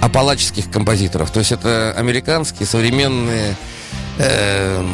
апалаческих 0.00 0.70
композиторов. 0.70 1.30
То 1.30 1.40
есть 1.40 1.52
это 1.52 1.92
американские 1.96 2.66
современные 2.66 3.56
э, 4.18 4.84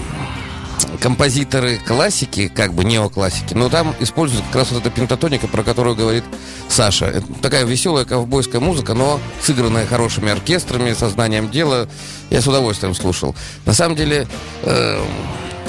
композиторы 1.00 1.78
классики, 1.78 2.48
как 2.48 2.74
бы 2.74 2.84
неоклассики, 2.84 3.54
но 3.54 3.68
там 3.68 3.94
используют 4.00 4.44
как 4.46 4.56
раз 4.56 4.72
вот 4.72 4.80
эта 4.80 4.90
пентатоника, 4.90 5.48
про 5.48 5.62
которую 5.62 5.96
говорит 5.96 6.24
Саша. 6.68 7.06
Это 7.06 7.26
такая 7.40 7.64
веселая 7.64 8.04
ковбойская 8.04 8.60
музыка, 8.60 8.94
но 8.94 9.20
сыгранная 9.42 9.86
хорошими 9.86 10.30
оркестрами, 10.30 10.92
сознанием 10.92 11.50
дела. 11.50 11.88
Я 12.30 12.40
с 12.40 12.46
удовольствием 12.46 12.94
слушал. 12.94 13.34
На 13.66 13.74
самом 13.74 13.96
деле, 13.96 14.26
э, 14.62 15.04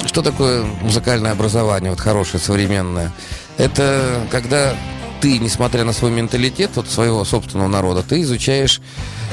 что 0.06 0.22
такое 0.22 0.64
музыкальное 0.82 1.32
образование, 1.32 1.90
вот 1.90 2.00
хорошее, 2.00 2.42
современное? 2.42 3.12
Это 3.58 4.26
когда 4.30 4.74
ты, 5.20 5.38
несмотря 5.38 5.84
на 5.84 5.92
свой 5.92 6.10
менталитет, 6.10 6.72
вот 6.74 6.88
своего 6.88 7.24
собственного 7.24 7.68
народа, 7.68 8.02
ты 8.02 8.22
изучаешь 8.22 8.80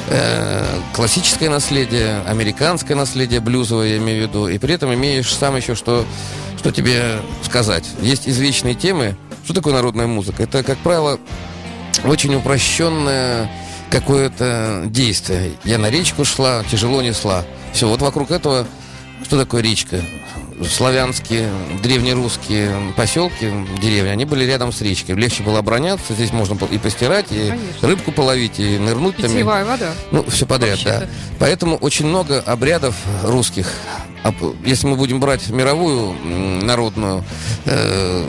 э, 0.10 0.64
классическое 0.94 1.50
наследие, 1.50 2.22
американское 2.28 2.96
наследие 2.96 3.40
блюзовое, 3.40 3.88
я 3.88 3.98
имею 3.98 4.26
в 4.26 4.30
виду, 4.30 4.48
и 4.48 4.60
при 4.60 4.76
этом 4.76 4.94
имеешь 4.94 5.34
сам 5.34 5.56
еще 5.56 5.74
что, 5.74 6.06
что 6.60 6.72
тебе 6.72 7.20
сказать. 7.44 7.86
Есть 8.02 8.28
извечные 8.28 8.76
темы. 8.76 9.16
Что 9.46 9.56
такое 9.56 9.74
народная 9.74 10.06
музыка? 10.06 10.44
Это, 10.44 10.62
как 10.62 10.78
правило, 10.78 11.20
очень 12.06 12.36
упрощенное 12.36 13.50
какое-то 13.90 14.84
действие. 14.86 15.54
Я 15.64 15.80
на 15.80 15.90
речку 15.90 16.24
шла, 16.24 16.64
тяжело 16.70 17.02
несла. 17.02 17.44
Все, 17.74 17.88
вот 17.88 18.02
вокруг 18.02 18.30
этого, 18.30 18.68
что 19.24 19.40
такое 19.40 19.64
речка? 19.64 20.02
Славянские, 20.68 21.50
древнерусские 21.82 22.70
поселки, 22.98 23.50
деревни, 23.82 24.10
они 24.10 24.26
были 24.26 24.44
рядом 24.44 24.74
с 24.74 24.82
речкой. 24.82 25.16
Легче 25.16 25.42
было 25.42 25.60
обороняться, 25.60 26.14
здесь 26.14 26.34
можно 26.34 26.58
и 26.70 26.78
постирать, 26.78 27.28
и 27.32 27.48
Конечно. 27.50 27.88
рыбку 27.88 28.12
половить, 28.12 28.60
и 28.60 28.78
нырнуть 28.78 29.16
там. 29.16 29.28
и- 29.28 29.30
Питьевая 29.30 29.64
вода. 29.64 29.94
ну, 30.12 30.26
все 30.30 30.46
подряд, 30.46 30.80
да. 30.84 30.92
Вообще-то. 31.00 31.10
Поэтому 31.40 31.76
очень 31.78 32.08
много 32.08 32.42
обрядов 32.42 32.96
русских. 33.24 33.72
А 34.24 34.34
Если 34.66 34.86
мы 34.88 34.98
будем 34.98 35.22
брать 35.22 35.48
мировую 35.50 36.14
народную 36.66 37.24
э, 37.64 38.28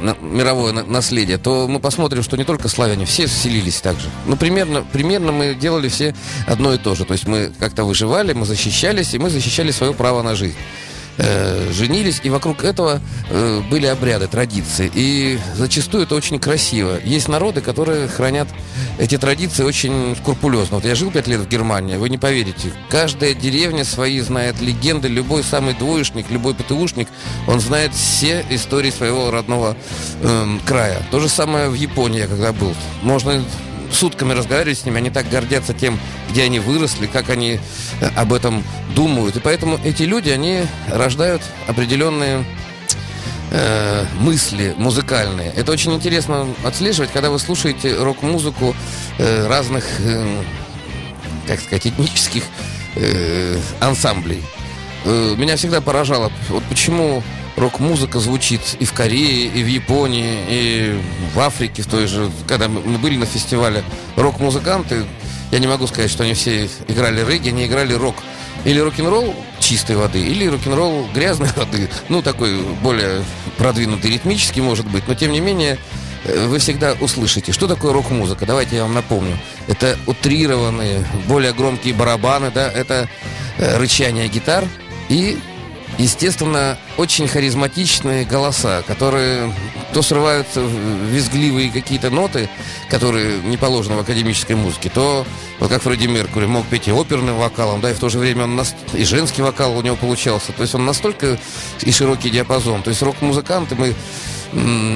на- 0.00 0.16
мировое 0.22 0.72
на- 0.72 0.84
наследие, 0.84 1.36
то 1.36 1.68
мы 1.68 1.80
посмотрим, 1.80 2.22
что 2.22 2.38
не 2.38 2.44
только 2.44 2.68
славяне, 2.68 3.04
все 3.04 3.28
селились 3.28 3.82
так 3.82 4.00
же. 4.00 4.08
Ну, 4.26 4.36
примерно, 4.36 4.82
примерно 4.90 5.32
мы 5.32 5.54
делали 5.54 5.88
все 5.90 6.14
одно 6.46 6.72
и 6.72 6.78
то 6.78 6.94
же. 6.94 7.04
То 7.04 7.12
есть 7.12 7.26
мы 7.28 7.52
как-то 7.58 7.84
выживали, 7.84 8.32
мы 8.32 8.46
защищались, 8.46 9.12
и 9.12 9.18
мы 9.18 9.28
защищали 9.28 9.70
свое 9.70 9.92
право 9.92 10.22
на 10.22 10.34
жизнь. 10.34 10.56
Э, 11.22 11.70
женились, 11.72 12.20
и 12.24 12.30
вокруг 12.30 12.64
этого 12.64 12.98
э, 13.28 13.60
были 13.70 13.84
обряды, 13.84 14.26
традиции. 14.26 14.90
И 14.94 15.38
зачастую 15.54 16.04
это 16.04 16.14
очень 16.14 16.38
красиво. 16.38 16.98
Есть 17.04 17.28
народы, 17.28 17.60
которые 17.60 18.08
хранят 18.08 18.48
эти 18.98 19.18
традиции 19.18 19.62
очень 19.62 20.16
скрупулезно. 20.16 20.76
Вот 20.76 20.86
я 20.86 20.94
жил 20.94 21.10
пять 21.10 21.26
лет 21.26 21.40
в 21.40 21.48
Германии, 21.48 21.96
вы 21.96 22.08
не 22.08 22.16
поверите. 22.16 22.72
Каждая 22.88 23.34
деревня 23.34 23.84
свои 23.84 24.18
знает 24.20 24.62
легенды. 24.62 25.08
Любой 25.08 25.44
самый 25.44 25.74
двоечник, 25.74 26.30
любой 26.30 26.54
ПТУшник, 26.54 27.08
он 27.46 27.60
знает 27.60 27.92
все 27.92 28.42
истории 28.48 28.90
своего 28.90 29.30
родного 29.30 29.76
эм, 30.22 30.58
края. 30.64 31.02
То 31.10 31.20
же 31.20 31.28
самое 31.28 31.68
в 31.68 31.74
Японии, 31.74 32.22
когда 32.22 32.52
был. 32.52 32.74
Можно 33.02 33.44
сутками 33.92 34.32
разговаривать 34.32 34.78
с 34.78 34.84
ними, 34.84 34.98
они 34.98 35.10
так 35.10 35.28
гордятся 35.28 35.74
тем, 35.74 35.98
где 36.30 36.44
они 36.44 36.58
выросли, 36.58 37.06
как 37.06 37.30
они 37.30 37.60
э, 38.00 38.08
об 38.16 38.32
этом 38.32 38.62
думают. 38.94 39.36
И 39.36 39.40
поэтому 39.40 39.78
эти 39.84 40.02
люди, 40.04 40.30
они 40.30 40.62
рождают 40.88 41.42
определенные 41.66 42.44
э, 43.50 44.04
мысли 44.20 44.74
музыкальные. 44.76 45.52
Это 45.56 45.72
очень 45.72 45.92
интересно 45.92 46.46
отслеживать, 46.64 47.10
когда 47.12 47.30
вы 47.30 47.38
слушаете 47.38 47.94
рок-музыку 47.96 48.74
э, 49.18 49.46
разных, 49.46 49.84
э, 50.00 50.42
как 51.46 51.60
сказать, 51.60 51.86
этнических 51.86 52.44
э, 52.96 53.58
ансамблей. 53.80 54.42
Э, 55.04 55.34
меня 55.36 55.56
всегда 55.56 55.80
поражало, 55.80 56.30
вот 56.48 56.62
почему 56.64 57.22
рок-музыка 57.60 58.18
звучит 58.18 58.60
и 58.80 58.84
в 58.84 58.92
Корее, 58.92 59.46
и 59.46 59.62
в 59.62 59.66
Японии, 59.66 60.38
и 60.48 61.00
в 61.34 61.40
Африке, 61.40 61.82
в 61.82 61.86
той 61.86 62.06
же, 62.06 62.30
когда 62.48 62.68
мы 62.68 62.98
были 62.98 63.16
на 63.16 63.26
фестивале, 63.26 63.84
рок-музыканты, 64.16 65.04
я 65.52 65.58
не 65.58 65.66
могу 65.66 65.86
сказать, 65.86 66.10
что 66.10 66.24
они 66.24 66.34
все 66.34 66.68
играли 66.88 67.24
регги, 67.24 67.50
они 67.50 67.66
играли 67.66 67.94
рок. 67.94 68.16
Или 68.64 68.78
рок-н-ролл 68.78 69.34
чистой 69.58 69.96
воды, 69.96 70.20
или 70.20 70.46
рок-н-ролл 70.46 71.06
грязной 71.14 71.48
воды. 71.56 71.88
Ну, 72.08 72.22
такой 72.22 72.60
более 72.82 73.24
продвинутый 73.58 74.12
ритмический, 74.12 74.62
может 74.62 74.86
быть. 74.86 75.08
Но, 75.08 75.14
тем 75.14 75.32
не 75.32 75.40
менее, 75.40 75.78
э, 76.24 76.46
вы 76.46 76.58
всегда 76.58 76.94
услышите, 77.00 77.52
что 77.52 77.66
такое 77.68 77.92
рок-музыка. 77.92 78.46
Давайте 78.46 78.76
я 78.76 78.82
вам 78.82 78.94
напомню. 78.94 79.38
Это 79.66 79.98
утрированные, 80.06 81.04
более 81.26 81.52
громкие 81.52 81.94
барабаны, 81.94 82.50
да, 82.50 82.70
это 82.70 83.08
э, 83.56 83.78
рычание 83.78 84.28
гитар 84.28 84.64
и 85.08 85.38
естественно, 86.00 86.78
очень 86.96 87.28
харизматичные 87.28 88.24
голоса, 88.24 88.82
которые 88.86 89.52
то 89.92 90.02
срываются 90.02 90.60
в 90.60 91.04
визгливые 91.06 91.70
какие-то 91.70 92.10
ноты, 92.10 92.48
которые 92.88 93.38
не 93.42 93.56
положены 93.56 93.96
в 93.96 94.00
академической 94.00 94.52
музыке, 94.54 94.90
то, 94.90 95.26
вот 95.58 95.70
как 95.70 95.82
Фредди 95.82 96.06
Меркури, 96.06 96.46
мог 96.46 96.66
петь 96.66 96.88
и 96.88 96.92
оперным 96.92 97.38
вокалом, 97.38 97.80
да, 97.80 97.90
и 97.90 97.94
в 97.94 97.98
то 97.98 98.08
же 98.08 98.18
время 98.18 98.44
он 98.44 98.56
нас- 98.56 98.74
и 98.92 99.04
женский 99.04 99.42
вокал 99.42 99.76
у 99.76 99.82
него 99.82 99.96
получался. 99.96 100.52
То 100.52 100.62
есть 100.62 100.74
он 100.74 100.84
настолько 100.84 101.38
и 101.82 101.90
широкий 101.90 102.30
диапазон. 102.30 102.82
То 102.82 102.90
есть 102.90 103.02
рок-музыканты 103.02 103.74
мы 103.76 103.94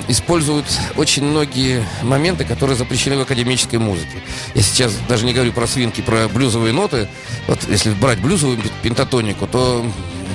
используют 0.09 0.67
очень 0.97 1.25
многие 1.25 1.87
моменты, 2.03 2.45
которые 2.45 2.77
запрещены 2.77 3.17
в 3.19 3.21
академической 3.21 3.77
музыке. 3.77 4.19
Я 4.55 4.63
сейчас 4.63 4.93
даже 5.09 5.25
не 5.25 5.33
говорю 5.33 5.53
про 5.53 5.67
свинки, 5.67 6.01
про 6.01 6.29
блюзовые 6.29 6.73
ноты. 6.73 7.09
Вот 7.47 7.61
если 7.69 7.91
брать 7.91 8.19
блюзовую 8.19 8.59
пен- 8.59 8.73
пентатонику, 8.83 9.47
то 9.47 9.87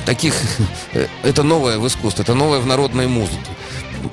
таких 0.06 0.34
э, 0.93 1.08
это 1.24 1.43
новое 1.49 1.79
в 1.79 1.88
искусстве, 1.88 2.23
это 2.23 2.35
новое 2.35 2.59
в 2.59 2.65
народной 2.65 3.07
музыке. 3.07 3.51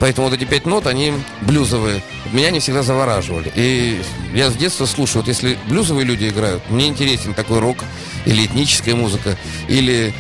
Поэтому 0.01 0.29
вот 0.29 0.37
эти 0.37 0.45
пять 0.45 0.67
нот, 0.67 0.87
они 0.87 1.13
блюзовые. 1.43 2.03
Меня 2.33 2.49
они 2.49 2.59
всегда 2.59 2.83
завораживали. 2.83 3.53
И 3.55 4.01
я 4.35 4.51
с 4.51 4.57
детства 4.57 4.87
слушаю, 4.87 5.23
вот 5.23 5.29
если 5.29 5.57
блюзовые 5.69 6.05
люди 6.05 6.29
играют, 6.29 6.69
мне 6.71 6.89
интересен 6.89 7.35
такой 7.35 7.61
рок 7.61 7.79
или 8.25 8.45
этническая 8.45 8.97
музыка, 8.97 9.37
или 9.69 10.13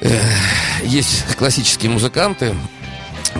э, 0.00 0.20
есть 0.84 1.36
классические 1.36 1.90
музыканты, 1.90 2.54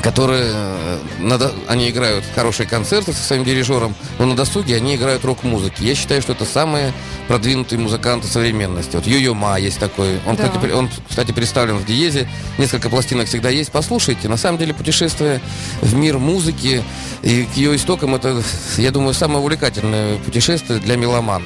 которые 0.03 0.45
э, 0.53 0.99
на 1.21 1.39
до- 1.39 1.53
они 1.69 1.91
играют 1.91 2.25
хорошие 2.35 2.67
концерты 2.67 3.13
со 3.13 3.23
своим 3.23 3.45
дирижером, 3.45 3.95
но 4.19 4.27
на 4.27 4.35
досуге 4.37 4.77
они 4.77 4.97
играют 4.97 5.25
рок-музыки. 5.25 5.83
Я 5.83 5.95
считаю, 5.95 6.23
что 6.23 6.33
это 6.33 6.45
самые 6.45 6.93
продвинутые 7.29 7.79
музыканты 7.79 8.29
современности. 8.29 8.97
Вот 8.97 9.07
Йо-Йо 9.07 9.35
Ма 9.35 9.59
есть 9.59 9.79
такой. 9.79 10.21
Он, 10.27 10.37
Да. 10.37 10.49
кстати, 10.49 10.73
он, 10.73 10.91
кстати, 11.09 11.33
представлен 11.33 11.77
в 11.77 11.85
Диезе. 11.87 12.29
Несколько 12.59 12.89
пластинок 12.89 13.27
всегда 13.29 13.51
есть. 13.51 13.71
Послушайте. 13.73 14.29
На 14.29 14.37
самом 14.37 14.59
деле, 14.59 14.75
путешествие 14.75 15.41
в 15.83 15.95
мир 15.95 16.19
музыки 16.19 16.83
и 17.23 17.45
к 17.45 17.57
ее 17.57 17.75
истокам 17.77 18.15
это, 18.15 18.43
я 18.77 18.91
думаю, 18.91 19.15
самое 19.15 19.41
увлекательное 19.41 20.19
путешествие 20.19 20.79
для 20.79 20.97
меломана. 20.97 21.45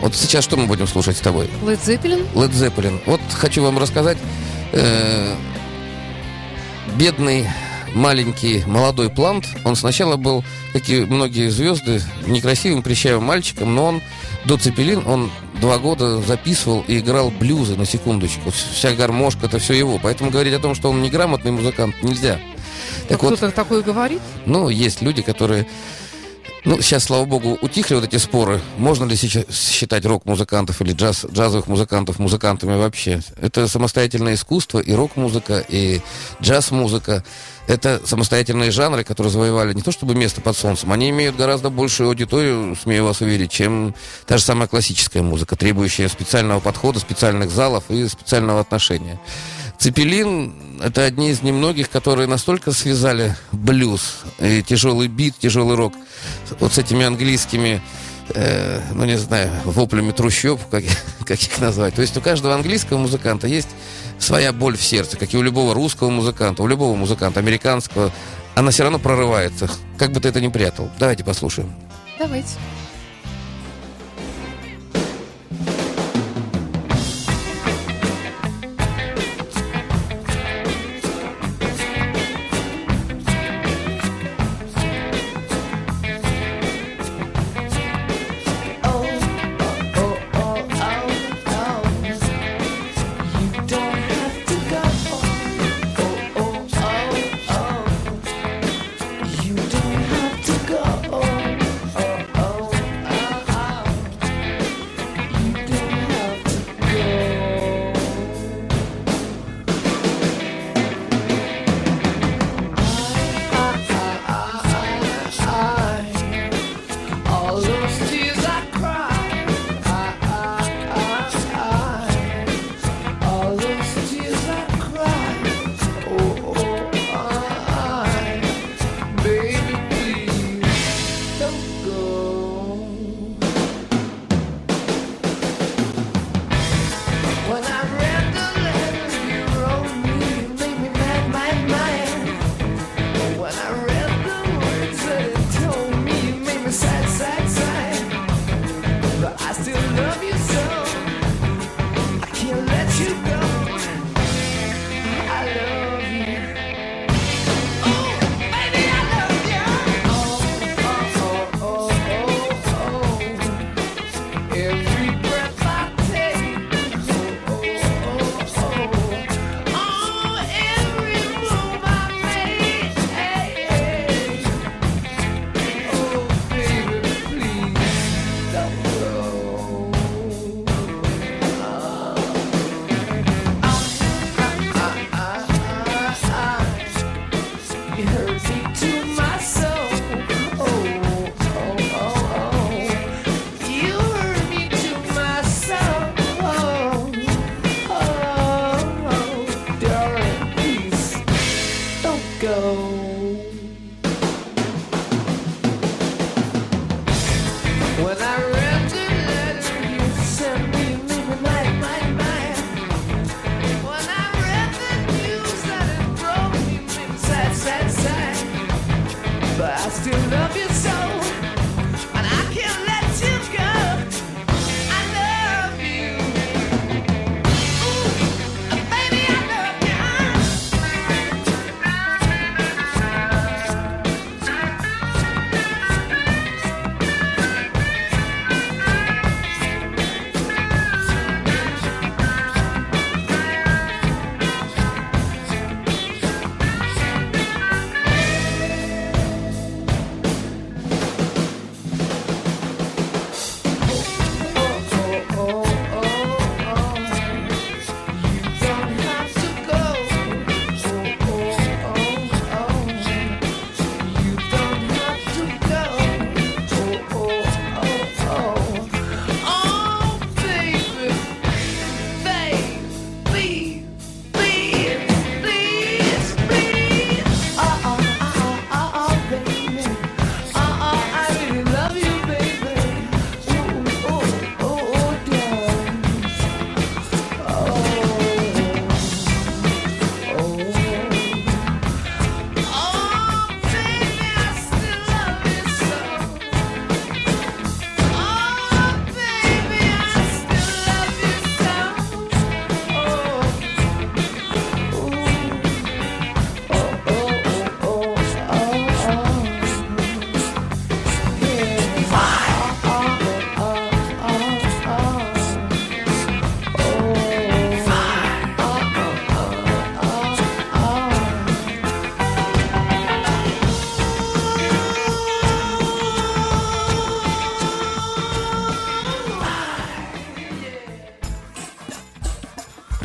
Вот 0.00 0.16
сейчас 0.16 0.42
что 0.44 0.56
мы 0.56 0.66
будем 0.66 0.86
слушать 0.88 1.16
с 1.16 1.20
тобой? 1.20 1.48
Led 1.62 1.78
Zeppelin? 1.84 2.26
Led 2.34 2.50
Zeppelin. 2.52 3.00
Вот 3.06 3.20
хочу 3.32 3.62
вам 3.62 3.78
рассказать. 3.78 4.18
э, 4.72 5.34
бедный 6.96 7.46
маленький 7.94 8.64
молодой 8.66 9.10
плант, 9.10 9.46
он 9.64 9.76
сначала 9.76 10.16
был, 10.16 10.44
как 10.72 10.88
и 10.88 11.00
многие 11.00 11.48
звезды, 11.50 12.00
некрасивым, 12.26 12.82
прищавым 12.82 13.24
мальчиком, 13.24 13.74
но 13.74 13.84
он 13.86 14.02
до 14.46 14.56
Цепелин, 14.56 15.02
он 15.06 15.30
два 15.60 15.78
года 15.78 16.20
записывал 16.22 16.84
и 16.88 16.98
играл 16.98 17.30
блюзы, 17.30 17.76
на 17.76 17.84
секундочку. 17.84 18.50
Вся 18.50 18.92
гармошка, 18.92 19.46
это 19.46 19.58
все 19.58 19.74
его. 19.74 20.00
Поэтому 20.02 20.30
говорить 20.30 20.54
о 20.54 20.58
том, 20.58 20.74
что 20.74 20.90
он 20.90 21.02
неграмотный 21.02 21.50
музыкант, 21.52 21.94
нельзя. 22.02 22.40
Так 23.08 23.20
А 23.22 23.26
вот, 23.26 23.36
Кто-то 23.36 23.52
такое 23.52 23.82
говорит? 23.82 24.20
ну, 24.46 24.68
есть 24.68 25.02
люди, 25.02 25.22
которые 25.22 25.66
Ну, 26.64 26.80
сейчас, 26.80 27.04
слава 27.04 27.24
богу, 27.24 27.58
утихли 27.60 27.96
вот 27.96 28.04
эти 28.04 28.18
споры. 28.18 28.60
Можно 28.78 29.04
ли 29.04 29.16
сейчас 29.16 29.46
считать 29.50 30.06
рок-музыкантов 30.06 30.80
или 30.80 30.92
джаз, 30.92 31.26
джазовых 31.28 31.66
музыкантов 31.66 32.20
музыкантами 32.20 32.76
вообще? 32.76 33.20
Это 33.40 33.66
самостоятельное 33.66 34.34
искусство, 34.34 34.78
и 34.78 34.92
рок-музыка, 34.92 35.64
и 35.68 36.00
джаз-музыка. 36.40 37.24
Это 37.66 38.00
самостоятельные 38.04 38.70
жанры, 38.70 39.02
которые 39.02 39.32
завоевали 39.32 39.74
не 39.74 39.82
то 39.82 39.90
чтобы 39.90 40.14
место 40.14 40.40
под 40.40 40.56
солнцем, 40.56 40.92
они 40.92 41.10
имеют 41.10 41.34
гораздо 41.34 41.68
большую 41.68 42.08
аудиторию, 42.08 42.76
смею 42.80 43.06
вас 43.06 43.20
уверить, 43.20 43.50
чем 43.50 43.94
та 44.26 44.36
же 44.36 44.44
самая 44.44 44.68
классическая 44.68 45.22
музыка, 45.22 45.56
требующая 45.56 46.08
специального 46.08 46.60
подхода, 46.60 47.00
специальных 47.00 47.50
залов 47.50 47.84
и 47.88 48.06
специального 48.06 48.60
отношения. 48.60 49.18
Цепелин— 49.82 50.54
это 50.80 51.02
одни 51.02 51.30
из 51.30 51.42
немногих, 51.42 51.90
которые 51.90 52.28
настолько 52.28 52.70
связали 52.70 53.34
блюз, 53.50 54.20
и 54.38 54.62
тяжелый 54.62 55.08
бит, 55.08 55.34
тяжелый 55.40 55.76
рок 55.76 55.92
вот 56.60 56.74
с 56.74 56.78
этими 56.78 57.04
английскими 57.04 57.82
э, 58.28 58.80
ну, 58.94 59.04
не 59.04 59.18
знаю, 59.18 59.50
воплями 59.64 60.12
трущоб, 60.12 60.60
как, 60.70 60.84
как 61.26 61.42
их 61.42 61.58
назвать. 61.58 61.94
То 61.96 62.02
есть 62.02 62.16
у 62.16 62.20
каждого 62.20 62.54
английского 62.54 62.98
музыканта 62.98 63.48
есть 63.48 63.70
своя 64.20 64.52
боль 64.52 64.76
в 64.76 64.84
сердце, 64.84 65.16
как 65.16 65.34
и 65.34 65.36
у 65.36 65.42
любого 65.42 65.74
русского 65.74 66.10
музыканта, 66.10 66.62
у 66.62 66.68
любого 66.68 66.94
музыканта, 66.94 67.40
американского. 67.40 68.12
Она 68.54 68.70
все 68.70 68.84
равно 68.84 69.00
прорывается, 69.00 69.68
как 69.98 70.12
бы 70.12 70.20
ты 70.20 70.28
это 70.28 70.40
ни 70.40 70.46
прятал. 70.46 70.90
Давайте 71.00 71.24
послушаем. 71.24 71.74
Давайте. 72.20 72.54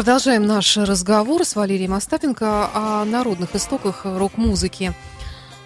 Продолжаем 0.07 0.47
наш 0.47 0.77
разговор 0.77 1.43
с 1.43 1.57
Валерием 1.57 1.93
Остапенко 1.93 2.69
о 2.73 3.03
народных 3.03 3.53
истоках 3.57 4.05
рок-музыки. 4.05 4.93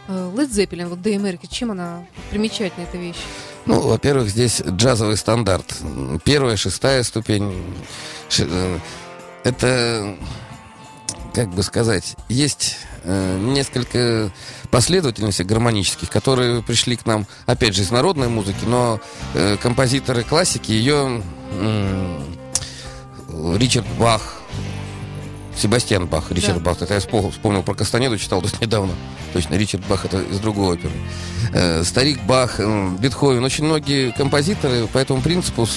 Э, 0.08 0.32
Led 0.36 0.50
Zeppelin, 0.50 0.88
вот 0.88 0.98
Day 0.98 1.16
America, 1.16 1.48
чем 1.48 1.70
она 1.70 2.08
примечательна, 2.32 2.86
эта 2.86 2.98
вещь? 2.98 3.20
Ну, 3.68 3.80
во-первых, 3.80 4.30
здесь 4.30 4.60
джазовый 4.62 5.18
стандарт. 5.18 5.78
Первая, 6.24 6.58
шестая 6.58 7.04
ступень. 7.04 7.64
Э, 8.40 8.80
это, 9.44 10.18
как 11.36 11.50
бы 11.50 11.62
сказать, 11.62 12.16
есть 12.28 12.78
э, 13.04 13.38
несколько 13.38 14.32
последовательностей 14.72 15.46
гармонических, 15.46 16.10
которые 16.10 16.64
пришли 16.64 16.96
к 16.96 17.06
нам, 17.06 17.28
опять 17.46 17.76
же, 17.76 17.84
из 17.84 17.92
народной 17.92 18.30
музыки, 18.30 18.66
но 18.66 19.00
композиторы 19.62 20.24
классики 20.24 20.72
ее 20.72 21.22
Ричард 23.58 23.88
Бах, 24.00 24.42
Себастьян 25.56 26.08
Бах, 26.08 26.32
Ричард 26.32 26.58
да. 26.58 26.72
Бах. 26.72 26.82
Это 26.82 26.94
я 26.94 27.00
вспомнил, 27.00 27.32
вспомнил 27.32 27.64
про 27.64 27.74
Кастанеду, 27.74 28.18
читал 28.18 28.42
тут 28.42 28.60
недавно. 28.62 28.94
Точно, 29.34 29.56
Ричард 29.56 29.86
Бах 29.88 30.06
это 30.06 30.22
из 30.22 30.40
другой 30.40 30.76
оперы. 30.76 30.94
Э, 31.54 31.84
старик 31.84 32.20
Бах, 32.24 32.56
э, 32.60 32.90
Бетховен. 33.00 33.44
Очень 33.44 33.66
многие 33.66 34.12
композиторы 34.12 34.88
по 34.88 34.98
этому 34.98 35.22
принципу 35.22 35.68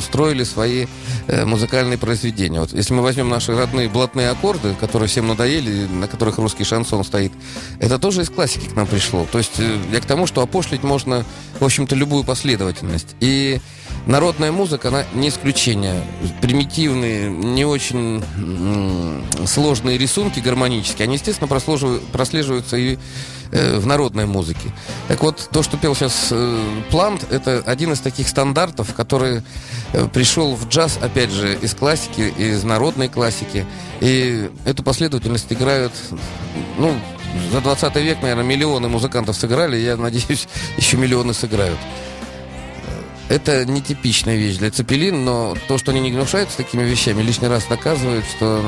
строили 0.00 0.44
свои 0.44 0.86
э, 1.26 1.44
музыкальные 1.44 1.98
произведения. 1.98 2.60
Вот 2.60 2.72
если 2.72 2.94
мы 2.94 3.02
возьмем 3.02 3.28
наши 3.28 3.54
родные 3.54 3.88
блатные 3.88 4.30
аккорды, 4.30 4.74
которые 4.74 5.08
всем 5.08 5.28
надоели, 5.28 5.86
на 5.86 6.08
которых 6.08 6.38
русский 6.38 6.64
шансон 6.64 7.04
стоит, 7.04 7.32
это 7.78 7.98
тоже 7.98 8.22
из 8.22 8.30
классики 8.30 8.66
к 8.68 8.76
нам 8.76 8.86
пришло. 8.86 9.26
То 9.30 9.38
есть 9.38 9.58
э, 9.58 9.78
я 9.92 10.00
к 10.00 10.06
тому, 10.06 10.26
что 10.26 10.42
опошлить 10.42 10.82
можно, 10.82 11.24
в 11.58 11.64
общем-то, 11.64 11.94
любую 11.94 12.24
последовательность. 12.24 13.14
И 13.20 13.60
Народная 14.06 14.50
музыка, 14.50 14.88
она 14.88 15.04
не 15.14 15.28
исключение. 15.28 16.02
Примитивные, 16.40 17.30
не 17.30 17.64
очень 17.64 18.22
сложные 19.46 19.98
рисунки 19.98 20.40
гармонические, 20.40 21.04
они, 21.04 21.14
естественно, 21.14 21.48
прослеживаются 21.48 22.76
и 22.76 22.98
э, 23.52 23.78
в 23.78 23.86
народной 23.86 24.26
музыке. 24.26 24.72
Так 25.08 25.22
вот, 25.22 25.48
то, 25.52 25.62
что 25.62 25.76
пел 25.76 25.94
сейчас 25.94 26.28
э, 26.30 26.60
Плант, 26.90 27.26
это 27.30 27.62
один 27.66 27.92
из 27.92 28.00
таких 28.00 28.28
стандартов, 28.28 28.94
который 28.94 29.42
э, 29.92 30.08
пришел 30.12 30.54
в 30.54 30.68
джаз, 30.68 30.98
опять 31.00 31.30
же, 31.30 31.56
из 31.60 31.74
классики, 31.74 32.32
из 32.36 32.64
народной 32.64 33.08
классики. 33.08 33.66
И 34.00 34.50
эту 34.64 34.82
последовательность 34.82 35.52
играют, 35.52 35.92
ну, 36.78 36.98
за 37.52 37.60
20 37.60 37.96
век, 37.96 38.22
наверное, 38.22 38.44
миллионы 38.44 38.88
музыкантов 38.88 39.36
сыграли, 39.36 39.76
я 39.76 39.96
надеюсь, 39.96 40.48
еще 40.76 40.96
миллионы 40.96 41.34
сыграют. 41.34 41.78
Это 43.30 43.64
нетипичная 43.64 44.34
вещь 44.34 44.56
для 44.56 44.72
Цепелин, 44.72 45.24
но 45.24 45.56
то, 45.68 45.78
что 45.78 45.92
они 45.92 46.00
не 46.00 46.10
гнушаются 46.10 46.56
такими 46.56 46.82
вещами, 46.82 47.22
лишний 47.22 47.46
раз 47.46 47.64
доказывает, 47.66 48.24
что 48.24 48.60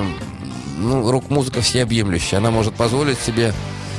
ну, 0.79 1.11
рок-музыка 1.11 1.62
всеобъемлющая. 1.62 2.38
Она 2.38 2.53
может 2.53 2.72
позволить 2.75 3.18
себе 3.18 3.53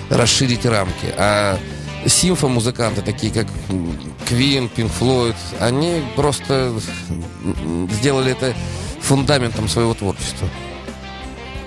расширить 0.10 0.66
рамки. 0.66 1.14
А 1.18 1.60
симфомузыканты, 2.06 3.02
такие 3.02 3.34
как 3.34 3.46
Квин, 4.26 4.70
Пинк 4.70 4.90
Флойд, 4.94 5.36
они 5.60 6.02
просто 6.16 6.74
сделали 8.00 8.32
это 8.32 8.56
фундаментом 9.02 9.68
своего 9.68 9.94
творчества. 9.94 10.48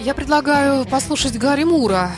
Я 0.00 0.14
предлагаю 0.14 0.86
послушать 0.86 1.36
Гарри 1.36 1.64
Мура 1.64 2.12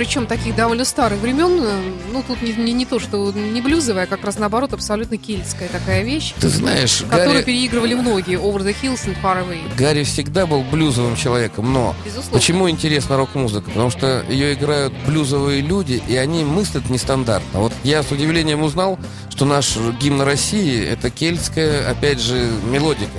причем 0.00 0.26
таких 0.26 0.56
довольно 0.56 0.86
старых 0.86 1.20
времен. 1.20 1.62
Э, 1.62 1.78
ну, 2.10 2.24
тут 2.26 2.40
не, 2.40 2.54
не, 2.54 2.72
не 2.72 2.86
то, 2.86 2.98
что 2.98 3.30
не 3.32 3.60
блюзовая, 3.60 4.04
а 4.04 4.06
как 4.06 4.24
раз 4.24 4.38
наоборот, 4.38 4.72
абсолютно 4.72 5.18
кельтская 5.18 5.68
такая 5.68 6.04
вещь. 6.04 6.32
Ты 6.40 6.48
знаешь, 6.48 7.02
Которую 7.02 7.34
Гарри... 7.34 7.42
переигрывали 7.42 7.92
многие. 7.92 8.38
Over 8.38 8.62
the 8.62 8.74
Hills 8.82 9.06
and 9.06 9.18
Far 9.22 9.46
Away. 9.46 9.60
Гарри 9.76 10.04
всегда 10.04 10.46
был 10.46 10.62
блюзовым 10.62 11.16
человеком, 11.16 11.70
но 11.74 11.94
Безусловно. 12.02 12.32
почему 12.32 12.70
интересна 12.70 13.18
рок-музыка? 13.18 13.68
Потому 13.68 13.90
что 13.90 14.24
ее 14.26 14.54
играют 14.54 14.94
блюзовые 15.06 15.60
люди, 15.60 16.02
и 16.08 16.16
они 16.16 16.44
мыслят 16.44 16.88
нестандартно. 16.88 17.60
Вот 17.60 17.74
я 17.84 18.02
с 18.02 18.10
удивлением 18.10 18.62
узнал, 18.62 18.98
что 19.28 19.44
наш 19.44 19.76
гимн 20.00 20.22
России– 20.22 20.82
это 20.90 21.10
кельтская, 21.10 21.90
опять 21.90 22.20
же, 22.20 22.50
мелодика. 22.64 23.10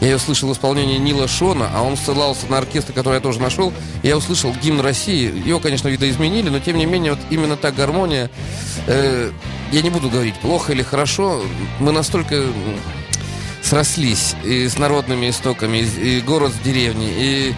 Я 0.00 0.08
ее 0.08 0.18
слышал 0.18 0.48
в 0.48 0.52
исполнении 0.54 0.96
Нила 0.96 1.28
Шона, 1.28 1.70
а 1.74 1.82
он 1.82 1.96
ссылался 1.98 2.46
на 2.46 2.56
оркестр, 2.58 2.94
который 2.94 3.16
я 3.16 3.20
тоже 3.20 3.38
нашел. 3.38 3.70
Я 4.02 4.16
услышал 4.16 4.54
гимн 4.62 4.80
России. 4.80 5.46
Его, 5.46 5.60
конечно, 5.60 5.88
видоизменили, 5.88 6.29
но 6.30 6.60
тем 6.60 6.78
не 6.78 6.86
менее, 6.86 7.12
вот 7.12 7.20
именно 7.30 7.56
та 7.56 7.70
гармония. 7.70 8.30
Э, 8.86 9.30
я 9.72 9.82
не 9.82 9.90
буду 9.90 10.08
говорить, 10.08 10.34
плохо 10.36 10.72
или 10.72 10.82
хорошо. 10.82 11.42
Мы 11.78 11.92
настолько 11.92 12.44
срослись 13.62 14.34
и 14.44 14.68
с 14.68 14.78
народными 14.78 15.30
истоками, 15.30 15.78
и 15.78 16.20
город 16.20 16.52
с 16.52 16.64
деревней, 16.64 17.12
и 17.16 17.54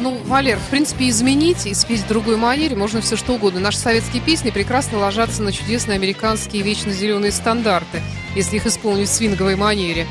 ну, 0.00 0.18
Валер, 0.26 0.58
в 0.58 0.70
принципе, 0.70 1.08
изменить 1.08 1.66
и 1.66 1.74
спеть 1.74 2.00
в 2.00 2.08
другой 2.08 2.36
манере 2.36 2.74
можно 2.74 3.00
все 3.00 3.16
что 3.16 3.34
угодно. 3.34 3.60
Наши 3.60 3.78
советские 3.78 4.20
песни 4.22 4.50
прекрасно 4.50 4.98
ложатся 4.98 5.42
на 5.42 5.52
чудесные 5.52 5.96
американские 5.96 6.62
вечно 6.62 6.92
зеленые 6.92 7.30
стандарты, 7.30 8.02
если 8.34 8.56
их 8.56 8.66
исполнить 8.66 9.08
в 9.08 9.12
свинговой 9.12 9.54
манере. 9.54 10.06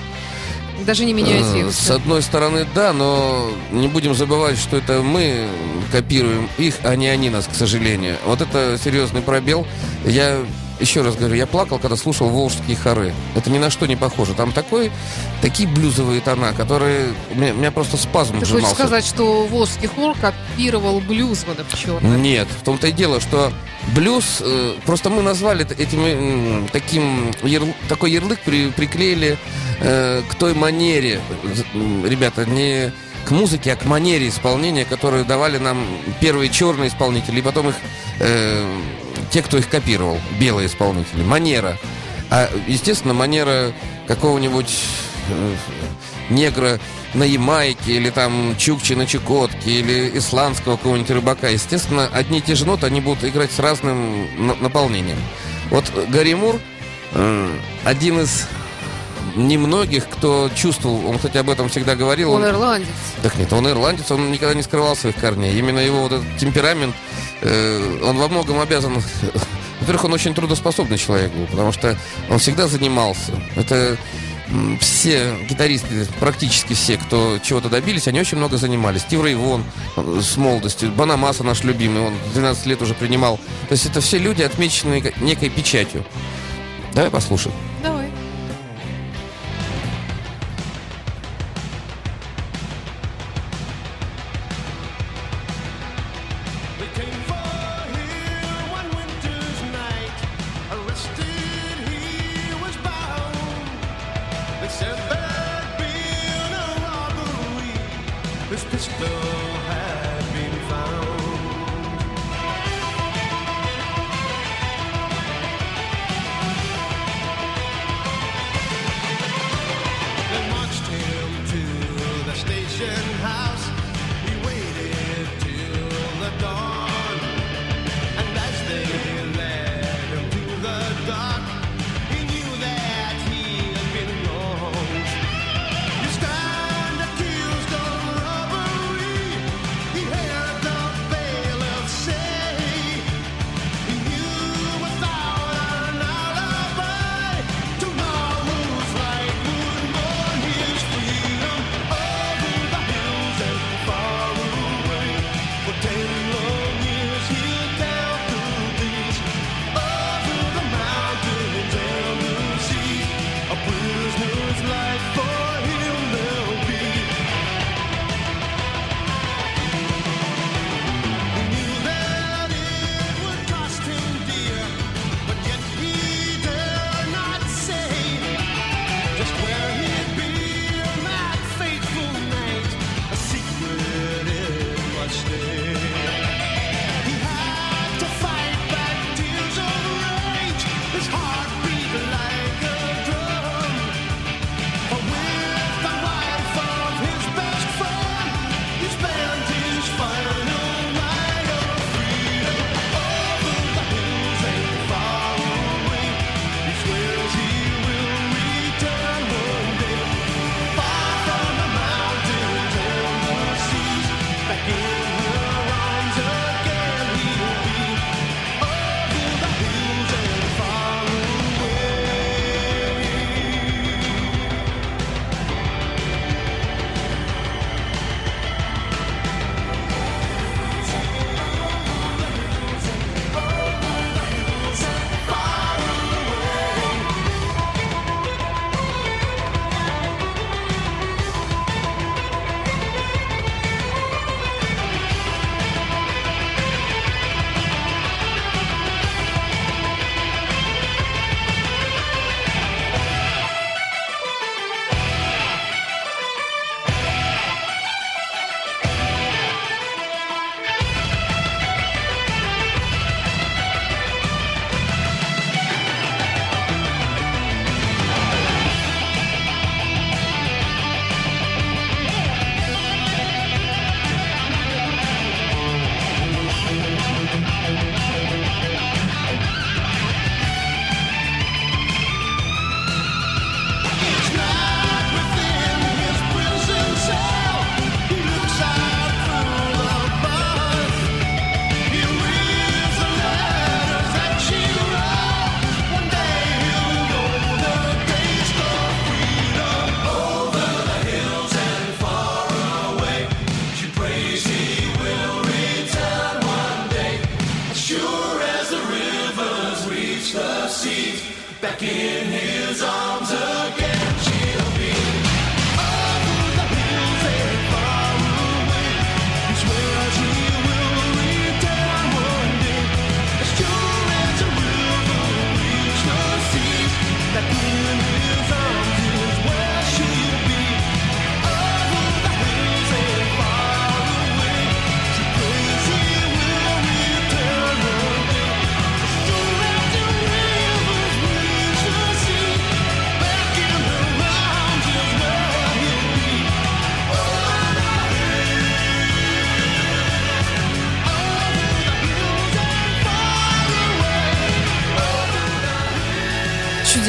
Даже 0.86 1.06
не 1.06 1.14
меняя 1.14 1.40
текста. 1.54 1.84
С 1.84 1.92
одной 1.92 2.22
стороны, 2.22 2.66
да, 2.76 2.94
но 2.94 3.50
не 3.72 3.88
будем 3.88 4.14
забывать, 4.14 4.58
что 4.58 4.78
это 4.78 5.02
мы 5.02 5.48
копируем 5.92 6.50
их, 6.58 6.76
а 6.84 6.96
не 6.96 7.08
они 7.08 7.30
нас, 7.30 7.48
к 7.48 7.56
сожалению. 7.56 8.18
Вот 8.26 8.42
это 8.42 8.78
серьезный 8.84 9.22
пробел. 9.22 9.66
Я 10.06 10.40
еще 10.80 11.02
раз 11.02 11.16
говорю, 11.16 11.36
я 11.36 11.46
плакал, 11.48 11.80
когда 11.80 11.96
слушал 11.96 12.30
волжские 12.30 12.76
хоры. 12.76 13.14
Это 13.36 13.50
ни 13.50 13.58
на 13.58 13.70
что 13.70 13.86
не 13.86 13.96
похоже. 13.96 14.34
Там 14.34 14.52
такой, 14.52 14.92
такие 15.42 15.68
блюзовые 15.70 16.22
тона, 16.22 16.54
которые... 16.54 17.14
У 17.32 17.36
меня, 17.36 17.54
у 17.54 17.58
меня 17.58 17.72
просто 17.72 17.98
спазм 17.98 18.40
Ты 18.40 18.46
сжимался. 18.46 18.68
хочешь 18.68 18.78
сказать, 18.78 19.06
что 19.06 19.46
волжский 19.46 19.88
хор 19.88 20.16
копировал 20.18 21.00
блюзманов 21.00 21.68
черных? 21.78 22.18
Нет. 22.18 22.48
В 22.48 22.64
том-то 22.64 22.88
и 22.88 22.92
дело, 22.92 23.20
что 23.22 23.52
блюз... 23.96 24.42
Э, 24.42 24.76
просто 24.86 25.10
мы 25.10 25.22
назвали 25.22 25.66
этим 25.78 26.00
э, 26.06 26.68
таким... 26.72 27.32
Яр, 27.44 27.64
такой 27.88 28.12
ярлык 28.12 28.40
при, 28.40 28.70
приклеили 28.72 29.38
э, 29.80 30.22
к 30.30 30.36
той 30.36 30.54
манере. 30.54 31.22
Ребята, 32.06 32.46
не 32.46 32.92
к 33.26 33.32
музыке, 33.32 33.74
а 33.74 33.76
к 33.76 33.86
манере 33.86 34.28
исполнения, 34.28 34.86
которую 34.86 35.26
давали 35.26 35.58
нам 35.58 35.86
первые 36.20 36.50
черные 36.50 36.90
исполнители, 36.90 37.40
и 37.40 37.42
потом 37.42 37.70
их 37.70 37.76
э, 38.20 38.66
те, 39.34 39.42
кто 39.42 39.58
их 39.58 39.68
копировал, 39.68 40.20
белые 40.40 40.68
исполнители. 40.68 41.24
Манера. 41.24 41.80
А, 42.30 42.48
естественно, 42.68 43.16
манера 43.16 43.74
какого-нибудь 44.08 44.72
э, 45.30 45.56
негра 46.30 46.80
на 47.16 47.24
Ямайке, 47.24 47.94
или 47.94 48.12
там 48.12 48.56
Чукчи 48.58 48.94
на 48.94 49.08
Чукотке, 49.08 49.72
или 49.72 50.18
исландского 50.20 50.78
какого-нибудь 50.78 51.10
рыбака. 51.10 51.50
Естественно, 51.50 52.08
одни 52.14 52.38
и 52.38 52.42
те 52.42 52.54
же 52.54 52.68
ноты, 52.68 52.86
они 52.86 53.02
будут 53.02 53.24
играть 53.24 53.52
с 53.52 53.58
разным 53.58 54.28
наполнением. 54.62 55.18
Вот 55.72 55.92
Гарри 56.10 56.36
Мур 56.36 56.60
э, 57.14 57.58
один 57.86 58.20
из 58.20 58.48
немногих, 59.36 60.08
кто 60.10 60.52
чувствовал, 60.54 61.08
он, 61.08 61.16
кстати, 61.16 61.38
об 61.38 61.50
этом 61.50 61.70
всегда 61.70 61.96
говорил. 61.96 62.34
Он, 62.34 62.44
он 62.44 62.50
ирландец. 62.50 62.88
Так 63.24 63.36
нет, 63.38 63.52
он 63.52 63.68
ирландец, 63.68 64.12
он 64.12 64.32
никогда 64.32 64.54
не 64.54 64.62
скрывал 64.62 64.96
своих 64.96 65.16
корней. 65.16 65.58
Именно 65.58 65.80
его 65.80 66.04
вот 66.04 66.12
этот 66.12 66.38
темперамент, 66.38 66.94
он 67.44 68.18
во 68.18 68.28
многом 68.28 68.60
обязан... 68.60 68.94
Во-первых, 69.82 70.06
он 70.06 70.14
очень 70.14 70.34
трудоспособный 70.34 70.98
человек 70.98 71.32
был, 71.34 71.46
потому 71.48 71.74
что 71.74 71.98
он 72.30 72.40
всегда 72.40 72.68
занимался. 72.68 73.34
Это 73.58 73.98
все 74.80 75.36
гитаристы, 75.50 76.08
практически 76.20 76.74
все, 76.74 76.98
кто 76.98 77.40
чего-то 77.40 77.70
добились, 77.70 78.08
они 78.08 78.20
очень 78.20 78.38
много 78.38 78.58
занимались. 78.58 79.02
Стив 79.02 79.24
Рейвон 79.24 79.64
э, 79.96 80.20
с 80.22 80.38
молодости, 80.38 80.86
Банамаса 80.86 81.44
наш 81.44 81.64
любимый, 81.64 82.02
он 82.02 82.14
12 82.34 82.66
лет 82.68 82.82
уже 82.82 82.94
принимал. 82.94 83.38
То 83.68 83.72
есть 83.72 83.86
это 83.86 84.02
все 84.02 84.18
люди, 84.18 84.42
отмеченные 84.42 85.14
некой 85.22 85.50
печатью. 85.50 86.04
Давай 86.94 87.10
послушаем. 87.10 87.56
Давай. 87.82 87.93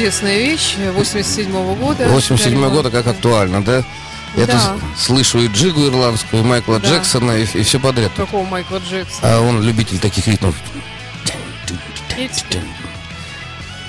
Чудесная 0.05 0.37
вещь 0.37 0.75
87 0.77 1.51
года. 1.77 2.07
87 2.07 2.69
года 2.69 2.91
как 2.91 3.07
актуально, 3.07 3.63
да? 3.63 3.83
Я 4.35 4.45
Да. 4.45 4.59
тут 4.59 4.83
слышу 4.99 5.39
и 5.39 5.47
Джигу 5.47 5.87
ирландскую, 5.87 6.43
и 6.43 6.45
Майкла 6.45 6.79
Да. 6.79 6.89
Джексона, 6.89 7.31
и, 7.31 7.63
все 7.63 7.79
подряд. 7.79 8.11
Какого 8.15 8.45
Майкла 8.45 8.77
Джексона? 8.77 9.19
А 9.23 9.41
он 9.41 9.63
любитель 9.63 9.97
таких 9.97 10.27
ритмов. 10.27 10.53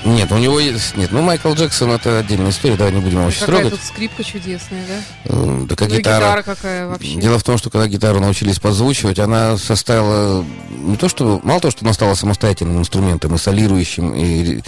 Нет, 0.07 0.31
у 0.33 0.39
него 0.39 0.59
есть... 0.59 0.97
Нет, 0.97 1.11
ну 1.13 1.21
Майкл 1.21 1.53
Джексон 1.53 1.91
это 1.91 2.21
отдельная 2.21 2.51
история, 2.51 2.77
давай 2.77 2.93
не 2.95 3.01
будем 3.01 3.19
его 3.21 3.31
сейчас 3.31 3.41
Какая 3.41 3.63
трогать. 3.63 3.79
тут 3.81 3.87
скрипка 3.89 4.25
чудесная, 4.25 4.85
да? 4.87 5.35
Да 5.69 5.75
как 5.77 5.89
Ну 5.91 5.95
и 5.97 5.99
гитара. 5.99 6.19
гитара 6.25 6.43
какая 6.43 6.87
вообще. 6.87 7.15
Дело 7.17 7.39
в 7.39 7.43
том, 7.43 7.59
что 7.59 7.69
когда 7.71 7.89
гитару 7.89 8.21
научились 8.21 8.59
подзвучивать, 8.61 9.19
она 9.19 9.59
составила 9.59 10.45
не 10.71 10.97
то, 10.97 11.09
что 11.09 11.41
мало 11.43 11.61
того, 11.61 11.73
что 11.73 11.85
она 11.85 11.93
стала 11.93 12.15
самостоятельным 12.15 12.79
инструментом, 12.79 13.35
и 13.35 13.39
солирующим, 13.39 14.15
и 14.15 14.63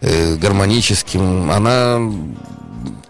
э, 0.00 0.36
гармоническим, 0.36 1.50
она, 1.50 2.00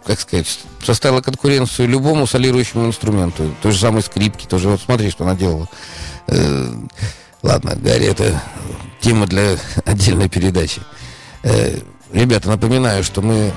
как 0.04 0.20
сказать, 0.20 0.60
составила 0.84 1.20
конкуренцию 1.20 1.88
любому 1.88 2.26
солирующему 2.26 2.86
инструменту. 2.86 3.54
Той 3.62 3.72
же 3.72 3.78
самой 3.78 4.02
скрипки, 4.02 4.46
тоже 4.46 4.68
вот 4.68 4.80
смотри, 4.80 5.10
что 5.10 5.24
она 5.24 5.34
делала. 5.34 5.68
Э, 6.26 6.72
ладно, 7.42 7.76
Гарри, 7.76 8.06
это 8.06 8.42
тема 9.00 9.26
для 9.26 9.56
отдельной 9.84 10.28
передачи. 10.28 10.80
Э, 11.42 11.78
ребята, 12.12 12.48
напоминаю, 12.48 13.04
что 13.04 13.22
мы 13.22 13.52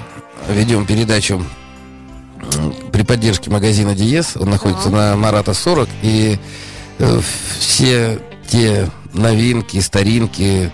ведем 0.49 0.85
передачу 0.85 1.43
при 2.91 3.03
поддержке 3.03 3.49
магазина 3.49 3.95
Диез. 3.95 4.35
Он 4.35 4.49
находится 4.49 4.89
на 4.89 5.15
Марата 5.15 5.53
40. 5.53 5.89
И 6.01 6.37
э, 6.99 7.21
все 7.59 8.19
те 8.47 8.89
новинки, 9.13 9.79
старинки, 9.79 10.71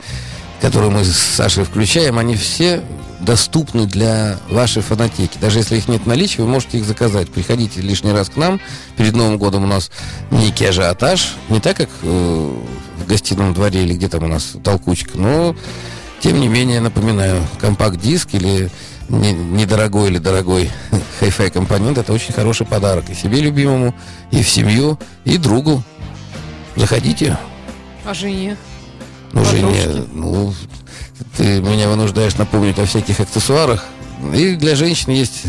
которые 0.62 0.91
мы 0.91 1.03
с 1.03 1.16
Сашей 1.18 1.64
включаем, 1.64 2.18
они 2.18 2.36
все 2.36 2.82
доступны 3.20 3.86
для 3.86 4.38
вашей 4.49 4.82
фанатеки. 4.82 5.38
Даже 5.39 5.60
если 5.60 5.78
их 5.78 5.88
нет 5.88 6.03
в 6.03 6.07
наличии, 6.07 6.41
вы 6.41 6.47
можете 6.47 6.78
их 6.78 6.86
заказать. 6.86 7.30
Приходите 7.30 7.82
лишний 7.82 8.12
раз 8.12 8.30
к 8.30 8.38
нам. 8.38 8.60
Перед 8.97 9.14
Новым 9.16 9.38
годом 9.38 9.64
у 9.64 9.68
нас 9.68 9.91
некий 10.32 10.66
ажиотаж. 10.66 11.36
Не 11.49 11.60
так, 11.60 11.78
как 11.78 11.89
э, 12.01 12.57
в 12.97 13.07
гостином 13.07 13.53
дворе 13.53 13.84
или 13.84 13.93
где 13.93 14.07
там 14.07 14.24
у 14.24 14.28
нас 14.28 14.55
толкучка, 14.64 15.18
но 15.18 15.55
тем 16.20 16.39
не 16.39 16.47
менее, 16.47 16.82
напоминаю, 16.82 17.45
компакт-диск 17.60 18.34
или 18.34 18.70
не- 19.10 19.34
недорогой 19.34 20.10
или 20.10 20.18
дорогой 20.18 20.70
хай-фай 21.20 21.49
компонент 21.49 21.97
это 21.97 22.14
очень 22.14 22.34
хороший 22.34 22.66
подарок 22.66 23.10
и 23.10 23.16
себе 23.16 23.41
любимому, 23.41 23.95
и 24.32 24.43
в 24.43 24.49
семью, 24.49 24.99
и 25.26 25.38
другу. 25.38 25.84
Заходите. 26.76 27.38
А 28.05 28.14
жене? 28.14 28.57
Ну, 29.34 29.44
Подружке. 29.44 30.04
ну, 30.14 30.54
ты 31.38 31.62
меня 31.62 31.88
вынуждаешь 31.90 32.36
напомнить 32.36 32.80
о 32.80 32.86
всяких 32.86 33.20
аксессуарах. 33.20 33.86
И 34.36 34.56
для 34.56 34.76
женщин 34.76 35.12
есть 35.14 35.44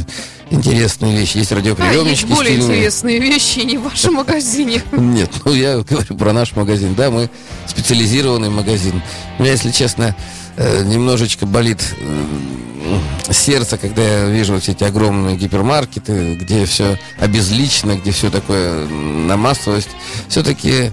интересные 0.51 1.17
вещи. 1.17 1.39
Есть 1.39 1.53
А, 1.53 1.57
есть 1.57 1.67
радиоприемнички 1.67 2.27
более 2.27 2.55
стильные. 2.57 2.77
интересные 2.79 3.19
вещи 3.21 3.59
не 3.61 3.79
в 3.79 3.83
вашем 3.85 4.15
магазине. 4.15 4.83
Нет, 4.93 5.31
ну 5.45 5.53
я 5.53 5.79
говорю 5.79 6.17
про 6.17 6.33
наш 6.33 6.55
магазин. 6.55 6.95
Да, 6.95 7.11
мы 7.11 7.31
специализированный 7.67 8.51
магазин. 8.51 9.03
У 9.39 9.43
меня, 9.43 9.53
если 9.53 9.71
честно, 9.71 10.15
э, 10.57 10.85
немножечко 10.85 11.47
болит 11.47 11.83
э, 11.99 13.33
сердце, 13.33 13.77
когда 13.79 14.03
я 14.03 14.25
вижу 14.27 14.61
все 14.61 14.73
эти 14.73 14.85
огромные 14.85 15.37
гипермаркеты, 15.37 16.35
где 16.37 16.65
все 16.67 16.99
обезлично, 17.19 17.97
где 17.97 18.11
все 18.11 18.31
такое 18.31 18.87
на 18.87 19.37
массовость. 19.37 19.91
Все-таки 20.29 20.91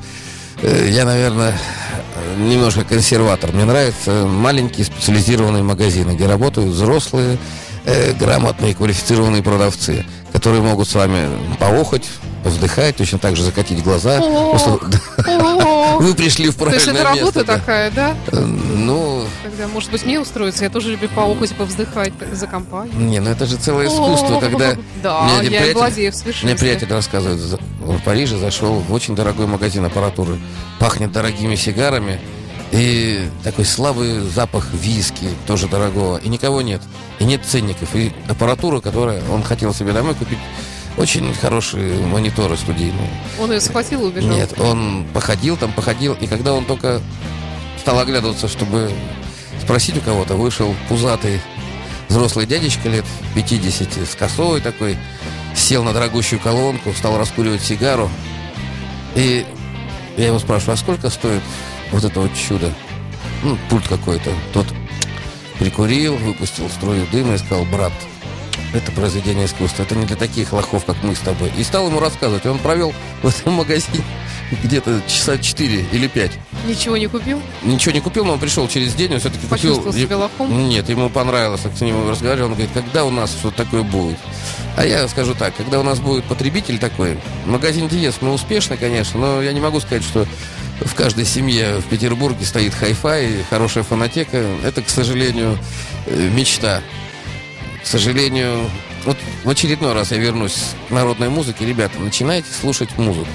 я, 0.64 1.06
наверное, 1.06 1.58
немножко 2.38 2.84
консерватор. 2.84 3.52
Мне 3.52 3.66
нравятся 3.66 4.26
маленькие 4.26 4.86
специализированные 4.86 5.64
магазины, 5.64 6.12
где 6.12 6.28
работают 6.28 6.70
взрослые, 6.70 7.38
э, 7.86 8.14
грамотные, 8.14 8.74
квалифицированные 8.74 9.44
продавцы, 9.44 10.06
которые 10.34 10.62
могут 10.62 10.88
с 10.88 10.94
вами 10.96 11.28
поохать, 11.60 12.08
повздыхать, 12.44 12.96
точно 12.96 13.18
так 13.20 13.36
же 13.36 13.44
закатить 13.44 13.84
глаза. 13.84 14.20
Вы 16.00 16.14
пришли 16.14 16.50
в 16.50 16.56
То 16.56 16.70
есть 16.70 16.86
правильное 16.86 17.02
это 17.02 17.14
место. 17.24 17.40
работа 17.40 17.44
такая, 17.44 17.92
да? 17.92 18.16
Э, 18.28 18.40
Ну, 18.40 19.26
Когда, 19.44 19.68
может 19.68 19.92
быть, 19.92 20.06
мне 20.06 20.20
устроиться, 20.20 20.64
я 20.64 20.70
тоже 20.70 20.92
люблю 20.92 21.10
поохать, 21.10 21.56
повздыхать 21.56 22.14
за 22.32 22.48
компанию. 22.48 22.94
не, 22.96 23.20
ну 23.20 23.30
это 23.32 23.46
же 23.46 23.58
целое 23.58 23.88
искусство, 23.88 24.40
когда... 24.40 24.76
Да, 25.04 25.28
я 25.42 25.50
приятель- 25.50 25.74
владею 25.74 26.12
в 26.14 26.44
Мне 26.44 26.56
приятель 26.56 26.88
рассказывает, 26.90 27.40
в 27.40 28.02
Париже 28.04 28.38
зашел 28.38 28.76
в 28.76 28.94
очень 28.94 29.16
дорогой 29.16 29.48
магазин 29.48 29.86
аппаратуры. 29.86 30.38
Пахнет 30.80 31.12
дорогими 31.12 31.56
сигарами. 31.56 32.20
И 32.72 33.30
такой 33.44 33.66
слабый 33.66 34.20
запах 34.22 34.74
виски, 34.74 35.30
тоже 35.46 35.68
дорогого. 35.68 36.18
И 36.18 36.28
никого 36.28 36.62
нет. 36.62 36.82
И 37.20 37.24
нет 37.24 37.46
ценников. 37.46 37.96
И 37.96 38.12
аппаратура, 38.28 38.82
которая 38.82 39.24
он 39.32 39.44
хотел 39.44 39.74
себе 39.74 39.94
домой 39.94 40.16
купить, 40.16 40.40
очень 40.98 41.34
хорошие 41.36 42.06
мониторы 42.06 42.58
студийные. 42.58 43.10
Он 43.40 43.52
ее 43.52 43.62
схватил 43.62 44.04
и 44.04 44.08
убежал. 44.08 44.32
Нет, 44.32 44.60
он 44.60 45.06
походил 45.14 45.56
там, 45.56 45.72
походил, 45.72 46.14
и 46.14 46.28
когда 46.28 46.54
он 46.54 46.66
только 46.66 47.02
стал 47.80 48.00
оглядываться, 48.00 48.48
чтобы 48.48 48.92
спросить 49.62 49.98
у 49.98 50.02
кого-то, 50.02 50.36
вышел 50.36 50.76
пузатый 50.90 51.40
взрослый 52.10 52.46
дядечка 52.46 52.90
лет 52.90 53.06
50 53.36 54.08
с 54.08 54.16
косой 54.16 54.62
такой, 54.62 54.98
сел 55.56 55.84
на 55.84 55.94
дорогущую 55.94 56.40
колонку, 56.40 56.94
стал 56.94 57.18
раскуривать 57.18 57.62
сигару. 57.62 58.10
И 59.16 59.46
я 60.18 60.28
его 60.28 60.40
спрашиваю, 60.40 60.74
а 60.74 60.78
сколько 60.78 61.10
стоит 61.10 61.42
вот 61.92 62.04
это 62.04 62.20
вот 62.20 62.32
чудо? 62.36 62.74
Ну, 63.44 63.58
пульт 63.70 63.88
какой-то. 63.88 64.32
Тот 64.54 64.66
прикурил, 65.60 66.16
выпустил 66.18 66.70
струю 66.70 67.06
дыма 67.12 67.36
и 67.36 67.38
сказал, 67.38 67.66
брат, 67.66 67.94
это 68.74 68.92
произведение 68.92 69.46
искусства. 69.46 69.84
Это 69.84 69.96
не 69.96 70.06
для 70.06 70.16
таких 70.16 70.54
лохов, 70.54 70.86
как 70.86 71.02
мы 71.04 71.16
с 71.16 71.20
тобой. 71.20 71.52
И 71.58 71.64
стал 71.64 71.88
ему 71.88 72.00
рассказывать. 72.00 72.46
Он 72.46 72.60
провел 72.60 72.94
в 73.22 73.28
этом 73.28 73.54
магазине 73.54 74.04
где-то 74.64 75.02
часа 75.08 75.38
4 75.38 75.86
или 75.92 76.08
5. 76.08 76.32
Ничего 76.68 76.98
не 76.98 77.08
купил? 77.08 77.42
Ничего 77.64 77.94
не 77.94 78.02
купил, 78.02 78.26
но 78.26 78.34
он 78.34 78.40
пришел 78.40 78.68
через 78.68 78.94
день, 78.94 79.14
он 79.14 79.20
все-таки 79.20 79.48
купил... 79.48 79.76
Почувствовал 79.76 79.94
себя 79.94 80.18
лохом? 80.18 80.70
Нет, 80.70 80.90
ему 80.90 81.10
понравилось, 81.10 81.62
как 81.62 81.76
с 81.76 81.82
ним 81.82 82.10
разговаривал. 82.10 82.50
Он 82.50 82.54
говорит, 82.54 82.72
когда 82.74 83.06
у 83.06 83.10
нас 83.10 83.32
что-то 83.32 83.64
такое 83.64 83.84
будет? 83.84 84.18
А 84.76 84.86
я 84.86 85.08
скажу 85.08 85.34
так, 85.34 85.56
когда 85.56 85.80
у 85.80 85.84
нас 85.84 86.00
будет 86.00 86.24
потребитель 86.26 86.78
такой, 86.78 87.18
магазин 87.46 87.88
Диез, 87.88 88.16
мы 88.22 88.32
успешны, 88.34 88.78
конечно, 88.78 89.20
но 89.20 89.42
я 89.42 89.52
не 89.54 89.60
могу 89.60 89.80
сказать, 89.80 90.04
что 90.04 90.26
в 90.82 90.96
каждой 90.96 91.26
семье 91.26 91.80
в 91.80 91.86
Петербурге 91.86 92.46
стоит 92.46 92.74
хай-фай, 92.74 93.44
хорошая 93.50 93.84
фонотека. 93.84 94.46
Это, 94.64 94.82
к 94.82 94.90
сожалению, 94.90 95.58
э, 96.06 96.30
мечта. 96.30 96.82
К 97.84 97.88
сожалению, 97.88 98.70
вот 99.06 99.18
в 99.44 99.50
очередной 99.50 99.94
раз 99.94 100.12
я 100.12 100.18
вернусь 100.18 100.74
к 100.88 100.92
народной 100.92 101.30
музыке. 101.30 101.66
Ребята, 101.66 102.00
начинайте 102.00 102.48
слушать 102.52 102.98
музыку. 102.98 103.30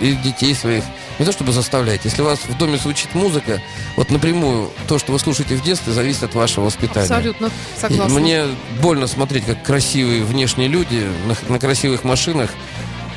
И 0.00 0.12
детей 0.12 0.54
своих. 0.54 0.84
Не 1.18 1.24
то 1.24 1.32
чтобы 1.32 1.52
заставлять. 1.52 2.04
Если 2.04 2.22
у 2.22 2.24
вас 2.24 2.38
в 2.38 2.56
доме 2.56 2.78
звучит 2.78 3.14
музыка, 3.14 3.60
вот 3.96 4.10
напрямую 4.10 4.70
то, 4.86 4.98
что 4.98 5.12
вы 5.12 5.18
слушаете 5.18 5.56
в 5.56 5.62
детстве, 5.62 5.92
зависит 5.92 6.22
от 6.22 6.34
вашего 6.34 6.66
воспитания. 6.66 7.06
Абсолютно 7.06 7.46
И 7.46 7.80
согласна. 7.80 8.18
Мне 8.20 8.44
больно 8.80 9.06
смотреть, 9.06 9.46
как 9.46 9.62
красивые 9.62 10.22
внешние 10.22 10.68
люди 10.68 11.06
на, 11.26 11.52
на 11.52 11.58
красивых 11.58 12.04
машинах 12.04 12.50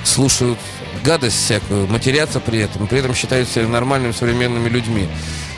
слушают 0.04 0.58
гадость 1.04 1.38
всякую, 1.38 1.88
матерятся 1.88 2.40
при 2.40 2.60
этом, 2.60 2.88
при 2.88 3.00
этом 3.00 3.14
считают 3.14 3.50
себя 3.50 3.68
нормальными 3.68 4.12
современными 4.12 4.70
людьми. 4.70 5.08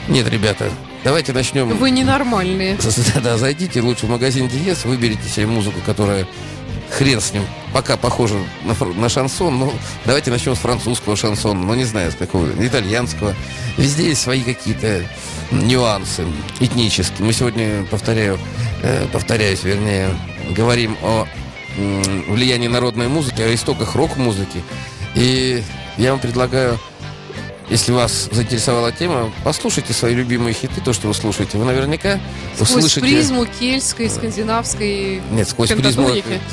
Нет, 0.08 0.28
ребята, 0.30 0.70
давайте 1.04 1.34
начнем... 1.34 1.70
Вы 1.70 1.92
ненормальные. 1.92 2.78
Да, 3.24 3.38
зайдите 3.38 3.82
лучше 3.82 4.06
в 4.06 4.10
магазин 4.10 4.48
Диез, 4.48 4.86
выберите 4.86 5.28
себе 5.30 5.46
музыку, 5.46 5.80
которая 5.86 6.28
хрен 6.92 7.22
с 7.22 7.34
ним, 7.34 7.44
пока 7.74 7.98
похожа 7.98 8.36
на, 8.64 8.86
на 8.86 9.10
шансон, 9.10 9.60
но 9.60 9.74
давайте 10.06 10.30
начнем 10.32 10.56
с 10.56 10.60
французского 10.60 11.16
шансона, 11.16 11.60
ну 11.60 11.74
не 11.74 11.86
знаю, 11.86 12.12
с 12.12 12.16
какого, 12.16 12.48
итальянского. 12.60 13.34
Везде 13.78 14.10
есть 14.10 14.22
свои 14.22 14.42
какие-то 14.42 15.04
нюансы 15.52 16.26
этнические. 16.60 17.26
Мы 17.26 17.34
сегодня, 17.34 17.86
повторяю, 17.86 18.38
э, 18.84 19.06
повторяюсь, 19.12 19.64
вернее, 19.64 20.10
говорим 20.56 20.98
о 21.02 21.28
влиянии 22.28 22.68
народной 22.68 23.08
музыки, 23.08 23.42
о 23.42 23.54
истоках 23.54 23.96
рок-музыки. 23.96 24.62
И 25.16 25.64
я 25.98 26.12
вам 26.12 26.20
предлагаю 26.20 26.80
если 27.72 27.94
вас 27.94 28.28
заинтересовала 28.30 28.92
тема, 28.92 29.32
послушайте 29.46 29.94
свои 29.94 30.14
любимые 30.14 30.54
хиты, 30.54 30.82
то, 30.82 30.92
что 30.92 31.08
вы 31.08 31.14
слушаете. 31.14 31.58
Вы 31.58 31.64
наверняка 31.64 32.20
сквозь 32.56 32.70
услышите... 32.70 33.00
призму 33.00 33.46
кельтской, 33.46 34.10
скандинавской 34.10 35.22
Нет, 35.32 35.48
сквозь 35.48 35.70
призму, 35.70 36.10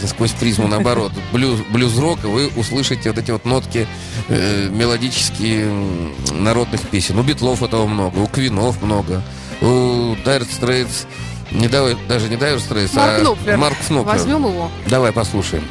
сквозь 0.06 0.30
призму 0.30 0.68
наоборот. 0.68 1.10
Блюз, 1.32 1.58
блюз-рок, 1.72 2.22
вы 2.22 2.46
услышите 2.56 3.10
вот 3.10 3.18
эти 3.18 3.32
вот 3.32 3.44
нотки 3.44 3.88
э, 4.28 4.68
мелодические 4.70 5.68
народных 6.30 6.82
песен. 6.82 7.18
У 7.18 7.24
Битлов 7.24 7.64
этого 7.64 7.88
много, 7.88 8.16
у 8.18 8.28
Квинов 8.28 8.80
много, 8.80 9.20
у 9.60 10.14
Dire 10.24 10.46
Straits... 10.48 11.06
Не 11.50 11.66
даже 11.66 12.28
не 12.28 12.36
Straits, 12.36 12.94
Марк 12.94 13.38
а. 13.46 13.56
Марк 13.56 13.76
Кноплер. 13.86 14.14
Возьмем 14.14 14.46
его. 14.46 14.70
Давай 14.86 15.12
послушаем. 15.12 15.64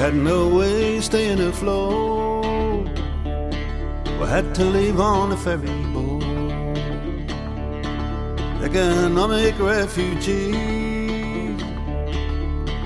Had 0.00 0.14
no 0.14 0.48
way 0.48 0.98
staying 1.02 1.40
afloat. 1.40 2.88
We 4.18 4.26
had 4.26 4.54
to 4.54 4.64
leave 4.64 4.98
on 4.98 5.30
a 5.32 5.36
ferry 5.36 5.68
boat. 5.92 6.22
Economic 8.64 9.58
refugee 9.58 10.54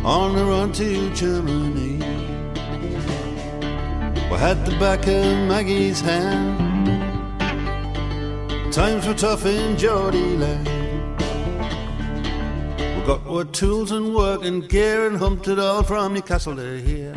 on 0.04 0.34
the 0.34 0.44
run 0.44 0.72
to 0.72 1.14
Germany. 1.14 1.98
We 4.28 4.36
had 4.46 4.66
the 4.66 4.76
back 4.80 5.06
of 5.06 5.24
Maggie's 5.48 6.00
hand. 6.00 6.58
Times 8.72 9.06
were 9.06 9.14
tough 9.14 9.46
in 9.46 9.76
Geordie 9.76 10.36
land. 10.36 10.83
Got 13.06 13.26
our 13.26 13.44
tools 13.44 13.90
and 13.90 14.14
work 14.14 14.44
and 14.44 14.66
gear 14.66 15.06
and 15.06 15.18
humped 15.18 15.46
it 15.48 15.58
all 15.58 15.82
from 15.82 16.14
Newcastle 16.14 16.56
to 16.56 16.80
here. 16.80 17.14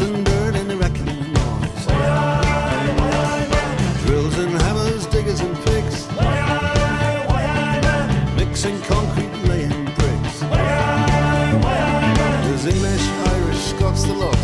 And 0.00 0.24
dirt 0.24 0.54
and 0.56 0.70
the 0.70 0.76
wrecking 0.76 1.06
noise 1.06 1.86
Drills 4.04 4.38
and 4.38 4.52
hammers, 4.62 5.06
diggers 5.06 5.40
and 5.40 5.56
picks 5.64 6.06
Mixing 8.36 8.80
concrete, 8.82 9.32
laying 9.48 9.84
bricks. 9.84 10.40
There's 12.44 12.66
English, 12.66 13.06
Irish, 13.34 13.58
Scots, 13.58 14.04
the 14.04 14.14
lot. 14.14 14.36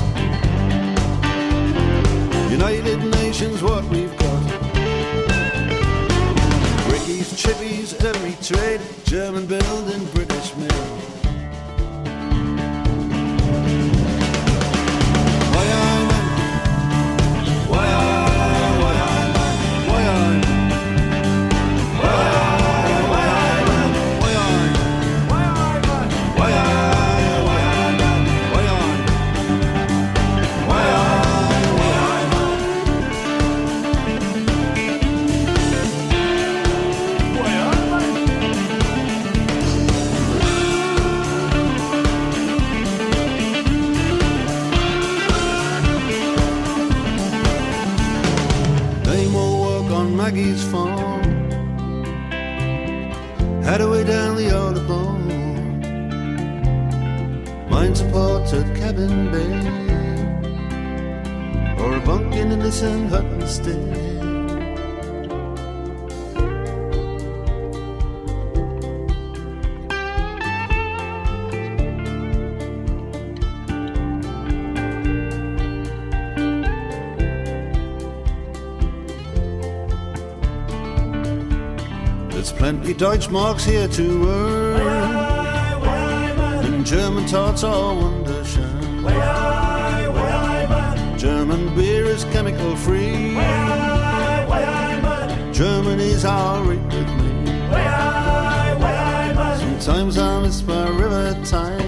United 2.51 2.99
Nations, 3.21 3.63
what 3.63 3.85
we've 3.85 4.17
got. 4.17 4.43
Brickies, 6.89 7.35
chippies, 7.43 7.95
every 8.05 8.35
trade, 8.43 8.81
German 9.05 9.47
build 9.47 9.91
Deutschmarks 82.97 83.65
here 83.65 83.89
to 83.89 84.27
earn. 84.27 84.81
And 86.65 86.87
German 86.87 87.27
tarts 87.27 87.63
are 87.63 87.95
wunderschön. 87.95 89.05
German 91.19 91.75
beer 91.75 92.07
is 92.07 92.25
chemical 92.33 92.75
free. 92.75 93.35
Germany's 95.53 96.25
alright 96.25 96.83
with 96.87 97.09
me. 97.21 97.47
Sometimes 99.81 100.19
I 100.19 100.41
miss 100.41 100.63
my 100.63 100.89
river 100.89 101.35
time. 101.45 101.86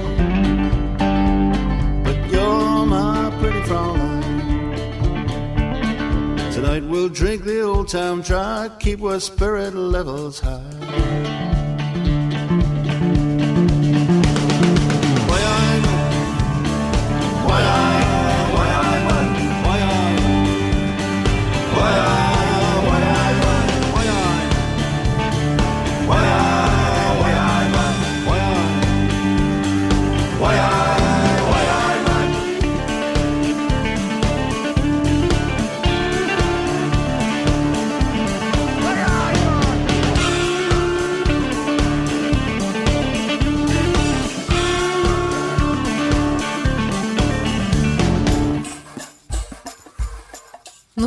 We'll 7.08 7.14
drink 7.14 7.44
the 7.44 7.62
old 7.62 7.88
town 7.88 8.20
dry, 8.20 8.70
keep 8.78 9.02
our 9.02 9.18
spirit 9.18 9.74
levels 9.74 10.40
high. 10.40 10.60
Why 15.28 15.40
I'm, 15.40 15.82
why 17.46 17.60
I, 17.62 17.87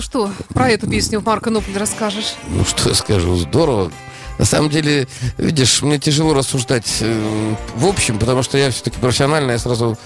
Ну 0.01 0.03
что, 0.03 0.31
про 0.55 0.67
эту 0.67 0.89
песню 0.89 1.21
Марка 1.23 1.51
Нопль 1.51 1.77
расскажешь? 1.77 2.33
Ну, 2.47 2.65
что 2.65 2.89
я 2.89 2.95
скажу, 2.95 3.35
здорово. 3.35 3.91
На 4.39 4.45
самом 4.45 4.71
деле, 4.71 5.07
видишь, 5.37 5.83
мне 5.83 5.99
тяжело 5.99 6.33
рассуждать 6.33 6.91
э, 7.01 7.55
в 7.75 7.85
общем, 7.85 8.17
потому 8.17 8.41
что 8.41 8.57
я 8.57 8.71
все-таки 8.71 8.97
профессионально, 8.97 9.51
я 9.51 9.59
сразу 9.59 9.99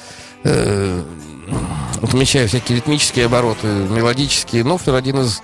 э, 0.43 1.01
отмечаю 2.01 2.49
всякие 2.49 2.79
ритмические 2.79 3.27
обороты, 3.27 3.67
мелодические. 3.67 4.65
Нофлер 4.65 4.95
один 4.95 5.21
из 5.21 5.41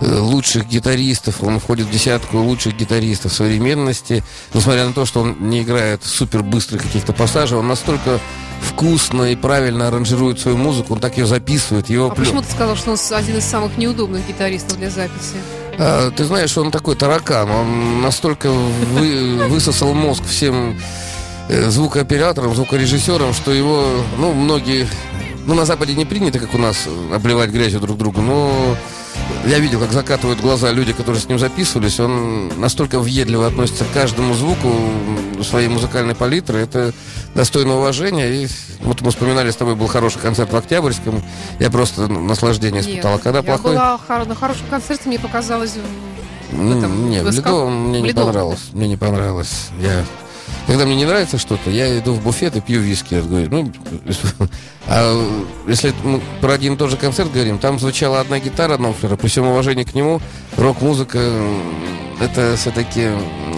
э, 0.00 0.18
лучших 0.18 0.66
гитаристов, 0.66 1.40
он 1.44 1.60
входит 1.60 1.86
в 1.86 1.92
десятку 1.92 2.38
лучших 2.38 2.76
гитаристов 2.76 3.32
современности. 3.32 4.24
Несмотря 4.54 4.88
на 4.88 4.92
то, 4.92 5.06
что 5.06 5.20
он 5.20 5.36
не 5.38 5.62
играет 5.62 6.02
супер 6.02 6.42
быстрых 6.42 6.82
каких-то 6.82 7.12
пассажей, 7.12 7.58
он 7.58 7.68
настолько 7.68 8.18
вкусно 8.62 9.24
и 9.32 9.36
правильно 9.36 9.88
аранжирует 9.88 10.40
свою 10.40 10.56
музыку, 10.56 10.94
он 10.94 11.00
так 11.00 11.16
ее 11.16 11.26
записывает. 11.26 11.88
Его 11.90 12.06
А 12.06 12.08
плё- 12.10 12.24
почему 12.24 12.42
ты 12.42 12.50
сказал, 12.50 12.76
что 12.76 12.90
он 12.92 12.98
один 13.16 13.36
из 13.38 13.44
самых 13.44 13.76
неудобных 13.78 14.26
гитаристов 14.26 14.78
для 14.78 14.90
записи? 14.90 15.36
А, 15.78 16.10
ты 16.10 16.24
знаешь, 16.24 16.56
он 16.56 16.70
такой 16.70 16.96
таракан. 16.96 17.50
Он 17.50 18.00
настолько 18.02 18.50
вы- 18.50 19.44
высосал 19.48 19.92
мозг 19.94 20.22
всем 20.26 20.78
э, 21.48 21.68
звукооператорам, 21.68 22.54
звукорежиссерам, 22.54 23.34
что 23.34 23.52
его, 23.52 23.84
ну, 24.18 24.32
многие... 24.32 24.86
Ну, 25.46 25.52
на 25.54 25.66
Западе 25.66 25.94
не 25.94 26.06
принято, 26.06 26.38
как 26.38 26.54
у 26.54 26.58
нас, 26.58 26.86
обливать 27.12 27.50
грязью 27.50 27.80
друг 27.80 27.98
друга, 27.98 28.22
но 28.22 28.76
я 29.46 29.58
видел, 29.58 29.80
как 29.80 29.92
закатывают 29.92 30.40
глаза 30.40 30.72
люди, 30.72 30.92
которые 30.92 31.20
с 31.20 31.28
ним 31.28 31.38
записывались. 31.38 32.00
Он 32.00 32.48
настолько 32.60 32.98
въедливо 32.98 33.46
относится 33.46 33.84
к 33.84 33.92
каждому 33.92 34.34
звуку 34.34 34.70
своей 35.42 35.68
музыкальной 35.68 36.14
палитры. 36.14 36.58
Это 36.58 36.92
достойно 37.34 37.76
уважения. 37.76 38.44
И 38.44 38.48
вот 38.80 39.02
мы 39.02 39.10
вспоминали, 39.10 39.50
с 39.50 39.56
тобой 39.56 39.74
был 39.74 39.86
хороший 39.86 40.20
концерт 40.20 40.52
в 40.52 40.56
Октябрьском. 40.56 41.22
Я 41.60 41.70
просто 41.70 42.08
наслаждение 42.08 42.80
испытал. 42.80 43.14
А 43.14 43.18
когда 43.18 43.38
я 43.40 43.44
плохой... 43.44 43.72
была 43.72 44.00
на 44.24 44.34
хорошем 44.34 44.66
концерте, 44.70 45.08
мне 45.08 45.18
показалось... 45.18 45.72
в- 45.72 46.78
этом, 46.78 47.10
Не, 47.10 47.22
в. 47.22 47.30
Ледовом 47.30 47.88
мне 47.88 48.00
не 48.00 48.12
понравилось. 48.12 48.70
Мне 48.72 48.88
не 48.88 48.96
понравилось. 48.96 49.68
Я... 49.80 50.04
Когда 50.66 50.86
мне 50.86 50.96
не 50.96 51.04
нравится 51.04 51.38
что-то, 51.38 51.70
я 51.70 51.98
иду 51.98 52.14
в 52.14 52.22
буфет 52.22 52.56
и 52.56 52.60
пью 52.60 52.80
виски. 52.80 53.14
Говорю, 53.14 53.48
ну, 53.50 53.72
а 54.86 55.50
если 55.68 55.92
мы 56.02 56.20
про 56.40 56.52
один 56.52 56.74
и 56.74 56.76
тот 56.76 56.90
же 56.90 56.96
концерт 56.96 57.30
говорим, 57.30 57.58
там 57.58 57.78
звучала 57.78 58.20
одна 58.20 58.38
гитара 58.38 58.78
Нофлера, 58.78 59.16
при 59.16 59.28
всем 59.28 59.46
уважении 59.46 59.84
к 59.84 59.94
нему, 59.94 60.20
рок-музыка 60.56 61.18
это 62.20 62.56
все-таки 62.56 63.10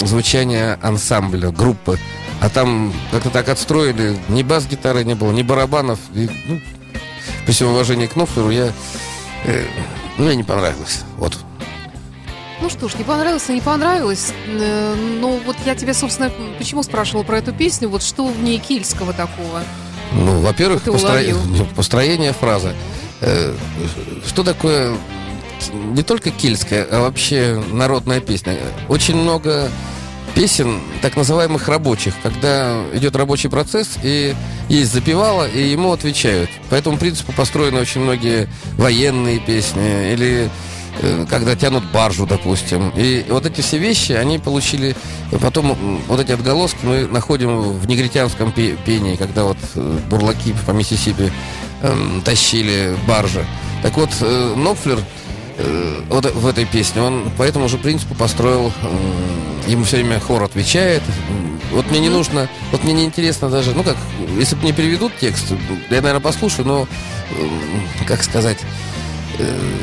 звучание 0.03 0.79
ансамбля, 0.83 1.51
группы. 1.51 1.99
А 2.41 2.49
там 2.49 2.93
как-то 3.13 3.31
так 3.31 3.49
отстроили, 3.49 4.17
ни 4.29 4.43
бас-гитары 4.43 5.05
не 5.05 5.15
было, 5.15 5.33
ни 5.33 5.43
барабанов. 5.43 5.99
И, 6.15 6.29
ну, 6.47 6.61
при 7.45 7.53
всем 7.53 7.69
уважении 7.69 8.07
к 8.07 8.17
Нофлеру, 8.17 8.51
я... 8.51 8.73
э, 9.45 9.65
мне 10.19 10.37
не 10.37 10.43
понравилось. 10.43 11.05
Вот. 11.17 11.39
Ну 12.63 12.71
что 12.71 12.89
ж, 12.89 12.95
не 12.97 13.05
понравилось, 13.05 13.45
и 13.49 13.53
не 13.55 13.61
понравилось. 13.61 14.33
Э, 14.49 14.95
Ну 15.21 15.41
вот 15.45 15.57
я 15.67 15.75
тебя, 15.75 15.93
собственно, 15.95 16.31
почему 16.59 16.83
спрашивала 16.83 17.23
про 17.23 17.39
эту 17.39 17.53
песню, 17.53 17.89
вот 17.89 18.03
что 18.03 18.27
в 18.27 18.43
ней 18.43 18.59
кильского 18.59 19.13
такого? 19.13 19.63
Ну, 20.13 20.41
во-первых, 20.41 20.83
постро- 20.87 21.75
построение 21.77 22.33
фразы. 22.33 22.73
Э, 23.21 23.55
Что 24.27 24.43
такое 24.43 24.97
не 25.73 26.03
только 26.03 26.31
кельтская, 26.31 26.87
а 26.91 27.01
вообще 27.03 27.63
народная 27.73 28.21
песня? 28.21 28.57
Очень 28.89 29.17
много 29.17 29.69
песен 30.35 30.81
так 31.03 31.17
называемых 31.17 31.67
рабочих, 31.69 32.15
когда 32.23 32.83
идет 32.95 33.17
рабочий 33.17 33.49
процесс, 33.49 33.97
и 34.03 34.35
есть 34.69 34.93
запевало, 34.93 35.49
и 35.49 35.63
ему 35.69 35.93
отвечают. 35.93 36.51
По 36.69 36.75
этому 36.75 36.99
принципу 36.99 37.33
построены 37.33 37.81
очень 37.81 38.03
многие 38.03 38.49
военные 38.77 39.39
песни, 39.41 40.13
или 40.13 40.51
когда 41.29 41.57
тянут 41.57 41.85
баржу, 41.93 42.27
допустим. 42.27 42.93
И 42.97 43.27
вот 43.29 43.47
эти 43.47 43.61
все 43.61 43.79
вещи, 43.79 44.13
они 44.13 44.39
получили... 44.39 44.97
Потом 45.41 45.77
вот 46.09 46.21
эти 46.21 46.33
отголоски 46.33 46.79
мы 46.83 47.07
находим 47.07 47.73
в 47.73 47.87
негритянском 47.87 48.53
пе- 48.53 48.77
пении, 48.85 49.17
когда 49.17 49.45
вот 49.45 49.59
э, 49.75 49.99
бурлаки 50.09 50.55
по 50.67 50.71
Миссисипи 50.71 51.33
эм, 51.83 52.23
тащили 52.25 52.97
баржи. 53.07 53.45
Так 53.83 53.97
вот, 53.97 54.11
э, 54.21 54.55
Нопфлер 54.57 55.01
э, 55.59 56.03
вот 56.09 56.33
в 56.33 56.47
этой 56.47 56.65
песне, 56.65 57.03
он 57.03 57.31
по 57.37 57.43
этому 57.43 57.69
же 57.69 57.79
принципу 57.79 58.15
построил, 58.15 58.73
ему 59.67 59.85
все 59.85 59.97
время 59.97 60.21
хор 60.21 60.43
отвечает. 60.43 61.03
Вот 61.73 61.91
мне 61.91 62.01
не 62.01 62.09
нужно, 62.09 62.49
вот 62.71 62.85
мне 62.85 62.93
не 62.93 63.05
интересно 63.05 63.51
даже, 63.51 63.73
ну 63.75 63.83
как, 63.83 63.97
если 64.39 64.55
бы 64.55 64.63
мне 64.63 64.73
переведут 64.73 65.13
текст, 65.21 65.53
я, 65.91 65.97
наверное, 65.97 66.21
послушаю, 66.21 66.67
но, 66.67 66.89
как 68.07 68.23
сказать, 68.23 68.59
э, 68.63 68.86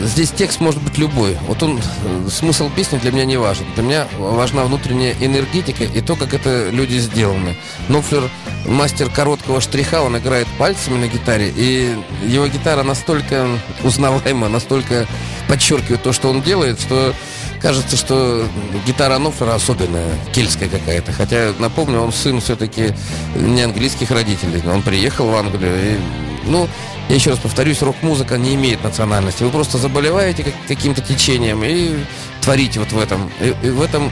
здесь 0.01 0.31
текст 0.31 0.59
может 0.59 0.81
быть 0.81 0.97
любой. 0.97 1.37
Вот 1.47 1.61
он, 1.63 1.79
э, 1.79 2.29
смысл 2.29 2.69
песни 2.75 2.97
для 2.97 3.11
меня 3.11 3.25
не 3.25 3.37
важен. 3.37 3.65
Для 3.75 3.83
меня 3.83 4.07
важна 4.17 4.63
внутренняя 4.63 5.15
энергетика 5.19 5.83
и 5.83 6.01
то, 6.01 6.15
как 6.15 6.33
это 6.33 6.69
люди 6.69 6.97
сделаны. 6.97 7.55
Нофлер 7.87 8.29
мастер 8.65 9.09
короткого 9.09 9.61
штриха, 9.61 10.01
он 10.01 10.17
играет 10.17 10.47
пальцами 10.57 10.97
на 10.97 11.07
гитаре, 11.07 11.51
и 11.55 11.95
его 12.25 12.47
гитара 12.47 12.83
настолько 12.83 13.47
узнаваема, 13.83 14.47
настолько 14.47 15.05
подчеркивает 15.47 16.01
то, 16.01 16.13
что 16.13 16.29
он 16.29 16.41
делает, 16.41 16.79
что 16.79 17.13
кажется, 17.61 17.95
что 17.95 18.45
гитара 18.85 19.17
Нофлера 19.17 19.55
особенная, 19.55 20.09
кельтская 20.33 20.69
какая-то. 20.69 21.11
Хотя, 21.13 21.53
напомню, 21.59 22.01
он 22.01 22.11
сын 22.11 22.41
все-таки 22.41 22.93
не 23.35 23.61
английских 23.61 24.11
родителей. 24.11 24.61
Он 24.69 24.81
приехал 24.81 25.27
в 25.27 25.35
Англию 25.35 25.93
и, 25.93 25.97
ну, 26.45 26.67
я 27.09 27.15
еще 27.15 27.31
раз 27.31 27.39
повторюсь, 27.39 27.81
рок-музыка 27.81 28.37
не 28.37 28.55
имеет 28.55 28.83
национальности. 28.83 29.43
Вы 29.43 29.49
просто 29.49 29.77
заболеваете 29.77 30.43
как- 30.43 30.53
каким-то 30.67 31.01
течением 31.01 31.63
и 31.63 31.95
творите 32.41 32.79
вот 32.79 32.91
в 32.91 32.97
этом. 32.99 33.29
И, 33.41 33.53
и 33.67 33.69
в 33.69 33.81
этом 33.81 34.09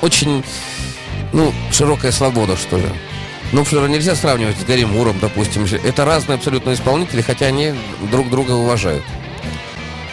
очень, 0.00 0.42
ну, 1.32 1.52
широкая 1.70 2.12
свобода, 2.12 2.56
что 2.56 2.76
ли. 2.78 2.86
Ну, 3.52 3.64
Флера 3.64 3.86
нельзя 3.86 4.14
сравнивать 4.14 4.56
с 4.58 4.64
Гарри 4.64 4.84
Муром, 4.84 5.18
допустим. 5.20 5.64
Это 5.84 6.04
разные 6.04 6.36
абсолютно 6.36 6.72
исполнители, 6.72 7.20
хотя 7.22 7.46
они 7.46 7.74
друг 8.10 8.30
друга 8.30 8.52
уважают. 8.52 9.04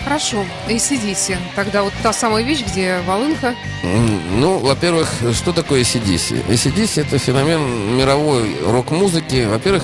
Хорошо, 0.04 0.44
ACDC. 0.68 1.38
Тогда 1.56 1.84
вот 1.84 1.94
та 2.02 2.14
самая 2.14 2.44
вещь, 2.44 2.64
где 2.66 3.00
волынка. 3.06 3.56
Ну, 3.84 4.58
во-первых, 4.58 5.10
что 5.34 5.54
такое 5.54 5.82
ACDC? 5.82 6.48
ACDC 6.48 7.02
это 7.02 7.18
феномен 7.18 7.96
мировой 7.98 8.56
рок-музыки. 8.66 9.46
Во-первых, 9.46 9.84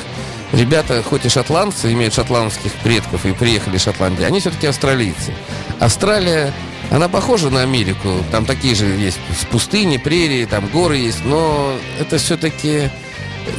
ребята, 0.56 1.04
хоть 1.04 1.26
и 1.26 1.30
шотландцы, 1.30 1.92
имеют 1.94 2.14
шотландских 2.14 2.72
предков 2.84 3.26
и 3.26 3.34
приехали 3.34 3.78
из 3.78 3.84
Шотландии, 3.84 4.24
они 4.24 4.40
все-таки 4.40 4.68
австралийцы. 4.68 5.34
Австралия, 5.80 6.52
она 6.92 7.08
похожа 7.10 7.50
на 7.50 7.62
Америку. 7.62 8.10
Там 8.32 8.46
такие 8.46 8.76
же 8.76 8.86
есть 8.86 9.20
пустыни, 9.52 9.98
прерии, 9.98 10.46
там 10.46 10.68
горы 10.68 10.98
есть, 10.98 11.24
но 11.26 11.76
это 12.00 12.18
все-таки 12.18 12.90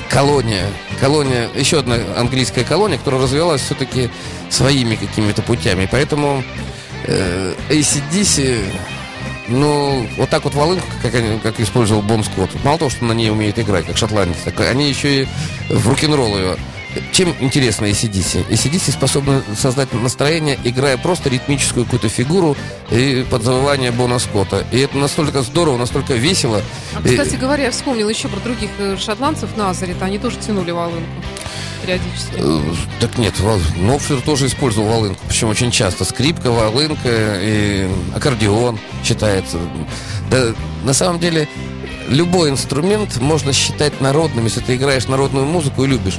колония. 0.09 0.67
Колония, 1.01 1.49
еще 1.55 1.79
одна 1.81 1.97
английская 2.17 2.65
колония, 2.65 2.99
которая 2.99 3.23
развивалась 3.23 3.61
все-таки 3.61 4.11
своими 4.51 4.97
какими-то 4.97 5.43
путями. 5.43 5.89
Поэтому 5.91 6.43
э, 7.05 7.55
ACDC, 7.69 8.59
ну, 9.49 10.09
вот 10.17 10.31
так 10.31 10.45
вот 10.45 10.55
волынку, 10.55 10.87
как, 11.03 11.15
они- 11.15 11.39
как 11.41 11.61
использовал 11.61 12.03
Бон 12.03 12.25
Скотт, 12.25 12.51
мало 12.65 12.79
того, 12.79 12.91
что 12.91 13.05
на 13.05 13.13
ней 13.13 13.31
умеет 13.31 13.59
играть, 13.59 13.87
как 13.87 13.97
шотландец, 13.97 14.39
так 14.45 14.59
они 14.61 14.89
еще 14.89 15.23
и 15.23 15.29
в 15.69 15.89
рок-н-ролл 15.89 16.39
ее. 16.39 16.57
Чем 17.13 17.35
интересно 17.41 17.87
ACDC? 17.87 18.49
ACDC 18.49 18.93
способны 18.93 19.43
создать 19.57 19.93
настроение, 19.93 20.59
играя 20.65 20.97
просто 20.97 21.29
ритмическую 21.29 21.85
какую-то 21.85 22.09
фигуру 22.09 22.57
и 22.91 23.25
под 23.31 23.43
завывание 23.43 23.91
Бона 23.93 24.19
Скотта. 24.19 24.65
И 24.73 24.79
это 24.79 24.97
настолько 24.99 25.43
здорово, 25.43 25.77
настолько 25.79 26.15
весело. 26.15 26.63
А, 26.95 27.07
И- 27.07 27.11
кстати 27.17 27.37
говоря, 27.37 27.65
я 27.65 27.71
вспомнила 27.71 28.09
еще 28.09 28.29
про 28.29 28.41
других 28.41 28.71
э, 28.79 28.97
шотландцев 28.99 29.57
Назарет. 29.57 30.01
Они 30.03 30.19
тоже 30.19 30.37
тянули 30.39 30.71
волынку 30.71 31.01
периодически. 31.83 32.33
Э, 32.37 32.61
Так 33.01 33.19
нет, 33.19 33.35
Нопфлер 33.77 34.21
тоже 34.23 34.47
использовал 34.47 34.89
волынку, 34.89 35.21
причем 35.29 35.49
очень 35.49 35.71
часто. 35.71 36.05
Скрипка, 36.05 36.51
волынка 36.51 37.09
и 37.41 37.89
аккордеон 38.15 38.79
считается. 39.05 39.59
Да, 40.31 40.53
на 40.85 40.93
самом 40.93 41.21
деле, 41.21 41.49
любой 42.09 42.51
инструмент 42.51 43.17
можно 43.19 43.53
считать 43.53 44.01
народным, 44.01 44.45
если 44.45 44.61
ты 44.61 44.77
играешь 44.77 45.07
народную 45.07 45.47
музыку 45.47 45.85
и 45.85 45.87
любишь. 45.87 46.19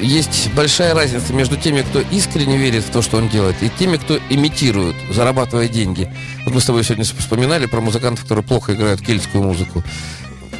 Есть 0.00 0.52
большая 0.54 0.94
разница 0.94 1.32
между 1.32 1.56
теми, 1.56 1.82
кто 1.82 2.00
искренне 2.00 2.56
верит 2.56 2.84
в 2.84 2.90
то, 2.90 3.02
что 3.02 3.18
он 3.18 3.28
делает, 3.28 3.62
и 3.62 3.68
теми, 3.68 3.98
кто 3.98 4.18
имитирует, 4.30 4.96
зарабатывая 5.10 5.68
деньги. 5.68 6.12
Вот 6.44 6.54
мы 6.54 6.60
с 6.60 6.64
тобой 6.64 6.82
сегодня 6.84 7.04
вспоминали 7.04 7.66
про 7.66 7.80
музыкантов, 7.80 8.22
которые 8.22 8.44
плохо 8.44 8.74
играют 8.74 9.02
кельтскую 9.02 9.44
музыку. 9.44 9.82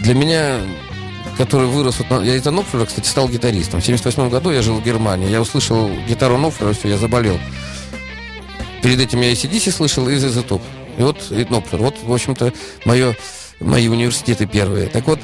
Для 0.00 0.14
меня 0.14 0.58
который 1.38 1.66
вырос... 1.66 1.98
вот 1.98 2.24
я 2.24 2.36
из-за 2.36 2.50
Нопфлера, 2.50 2.84
кстати, 2.84 3.08
стал 3.08 3.28
гитаристом. 3.28 3.80
В 3.80 3.84
78 3.84 4.28
году 4.28 4.50
я 4.50 4.62
жил 4.62 4.76
в 4.76 4.84
Германии. 4.84 5.30
Я 5.30 5.40
услышал 5.40 5.90
гитару 6.06 6.36
Нопфлера, 6.36 6.72
все, 6.72 6.88
я 6.88 6.98
заболел. 6.98 7.38
Перед 8.82 9.00
этим 9.00 9.20
я 9.22 9.30
и 9.30 9.34
CDC 9.34 9.72
слышал, 9.72 10.08
и 10.08 10.16
Изотоп. 10.16 10.62
И 10.98 11.02
вот 11.02 11.30
и 11.30 11.46
Нопфлер. 11.48 11.80
Вот, 11.80 11.96
в 12.02 12.12
общем-то, 12.12 12.52
мое, 12.84 13.16
мои 13.62 13.88
университеты 13.88 14.46
первые. 14.46 14.86
Так 14.86 15.06
вот, 15.06 15.20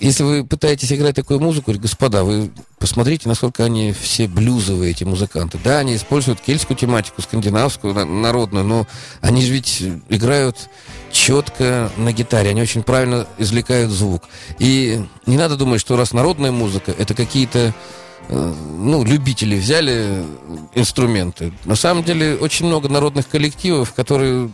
если 0.00 0.22
вы 0.22 0.44
пытаетесь 0.44 0.92
играть 0.92 1.16
такую 1.16 1.40
музыку, 1.40 1.72
господа, 1.72 2.22
вы 2.22 2.50
посмотрите, 2.78 3.28
насколько 3.28 3.64
они 3.64 3.92
все 3.92 4.28
блюзовые, 4.28 4.92
эти 4.92 5.02
музыканты. 5.02 5.58
Да, 5.62 5.78
они 5.78 5.96
используют 5.96 6.40
кельтскую 6.40 6.76
тематику, 6.76 7.20
скандинавскую, 7.20 7.94
на- 7.94 8.04
народную, 8.04 8.64
но 8.64 8.86
они 9.20 9.42
же 9.42 9.52
ведь 9.52 9.82
играют 10.08 10.68
четко 11.10 11.90
на 11.96 12.12
гитаре, 12.12 12.50
они 12.50 12.62
очень 12.62 12.82
правильно 12.84 13.26
извлекают 13.38 13.90
звук. 13.90 14.22
И 14.60 15.04
не 15.26 15.36
надо 15.36 15.56
думать, 15.56 15.80
что 15.80 15.96
раз 15.96 16.12
народная 16.12 16.52
музыка, 16.52 16.94
это 16.96 17.14
какие-то 17.14 17.74
ну, 18.28 19.04
любители 19.04 19.56
взяли 19.56 20.22
инструменты. 20.74 21.52
На 21.64 21.76
самом 21.76 22.04
деле 22.04 22.36
очень 22.36 22.66
много 22.66 22.88
народных 22.88 23.28
коллективов, 23.28 23.94
которые 23.94 24.50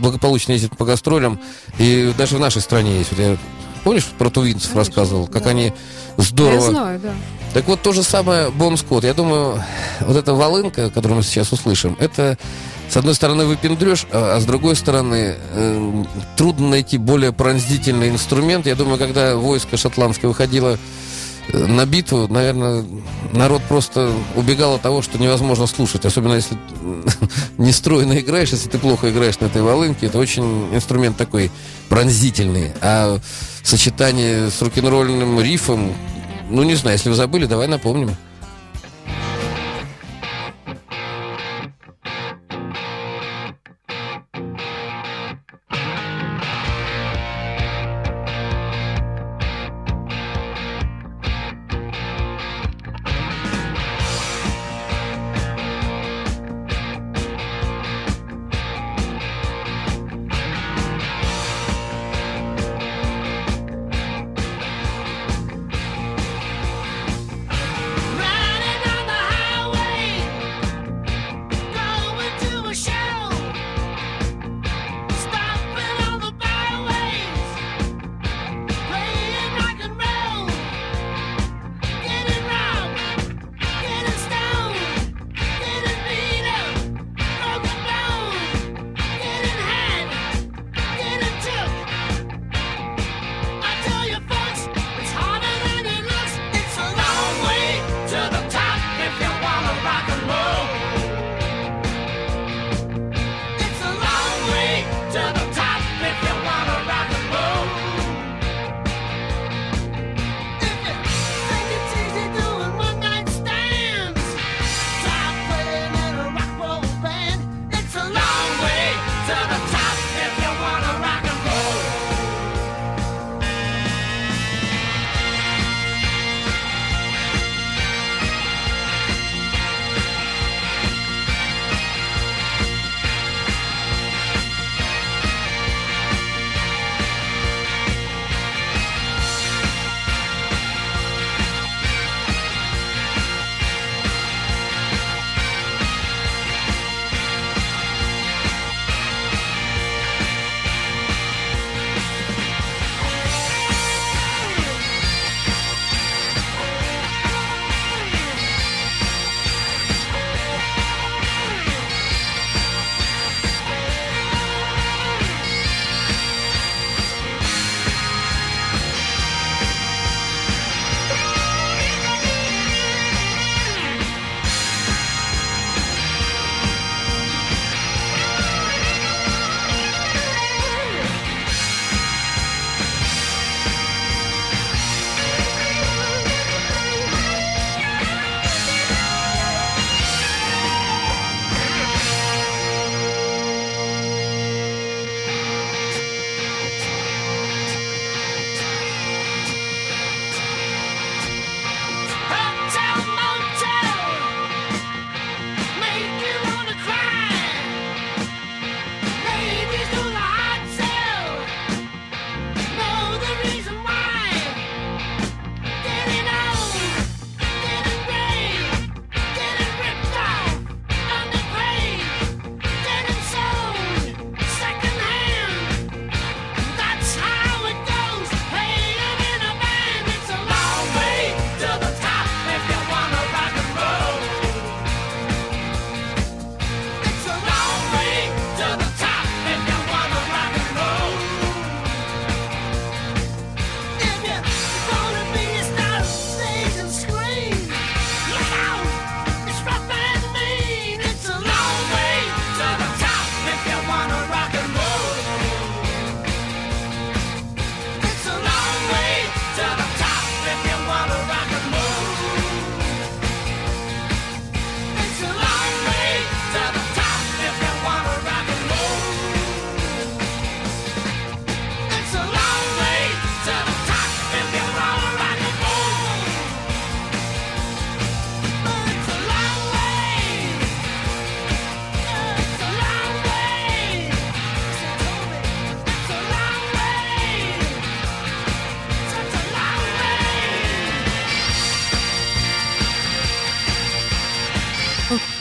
благополучно 0.00 0.52
ездят 0.52 0.76
по 0.76 0.84
гастролям, 0.84 1.40
и 1.78 2.12
даже 2.18 2.36
в 2.36 2.40
нашей 2.40 2.60
стране 2.60 2.98
есть. 2.98 3.10
Вот 3.12 3.20
я, 3.20 3.36
помнишь, 3.84 4.04
про 4.18 4.30
тувинцев 4.30 4.72
Конечно, 4.72 4.80
рассказывал, 4.80 5.26
как 5.28 5.44
да. 5.44 5.50
они 5.50 5.66
Я 5.66 5.72
здорово... 6.24 6.70
знаю, 6.70 7.00
да. 7.00 7.14
Так 7.52 7.68
вот, 7.68 7.82
то 7.82 7.92
же 7.92 8.02
самое 8.02 8.50
Бон 8.50 8.76
Скотт. 8.76 9.04
Я 9.04 9.14
думаю, 9.14 9.62
вот 10.00 10.16
эта 10.16 10.34
волынка, 10.34 10.90
которую 10.90 11.18
мы 11.18 11.22
сейчас 11.22 11.52
услышим, 11.52 11.96
это, 12.00 12.36
с 12.88 12.96
одной 12.96 13.14
стороны, 13.14 13.44
выпендрешь, 13.44 14.06
а, 14.10 14.34
а 14.36 14.40
с 14.40 14.44
другой 14.44 14.74
стороны, 14.74 15.36
э, 15.38 16.04
трудно 16.36 16.70
найти 16.70 16.98
более 16.98 17.32
пронзительный 17.32 18.08
инструмент. 18.08 18.66
Я 18.66 18.74
думаю, 18.74 18.98
когда 18.98 19.36
войско 19.36 19.76
шотландское 19.76 20.28
выходило 20.28 20.80
на 21.52 21.86
битву, 21.86 22.26
наверное, 22.28 22.84
народ 23.32 23.62
просто 23.64 24.10
убегал 24.34 24.74
от 24.74 24.82
того, 24.82 25.02
что 25.02 25.18
невозможно 25.18 25.66
слушать. 25.66 26.04
Особенно 26.04 26.34
если 26.34 26.56
не 27.58 27.72
стройно 27.72 28.18
играешь, 28.18 28.50
если 28.50 28.68
ты 28.68 28.78
плохо 28.78 29.10
играешь 29.10 29.38
на 29.40 29.46
этой 29.46 29.62
волынке. 29.62 30.06
Это 30.06 30.18
очень 30.18 30.74
инструмент 30.74 31.16
такой 31.16 31.50
пронзительный. 31.88 32.72
А 32.80 33.18
сочетание 33.62 34.50
с 34.50 34.60
рок-н-ролльным 34.62 35.40
рифом, 35.40 35.92
ну, 36.50 36.62
не 36.62 36.74
знаю, 36.74 36.96
если 36.96 37.10
вы 37.10 37.14
забыли, 37.14 37.46
давай 37.46 37.68
напомним. 37.68 38.16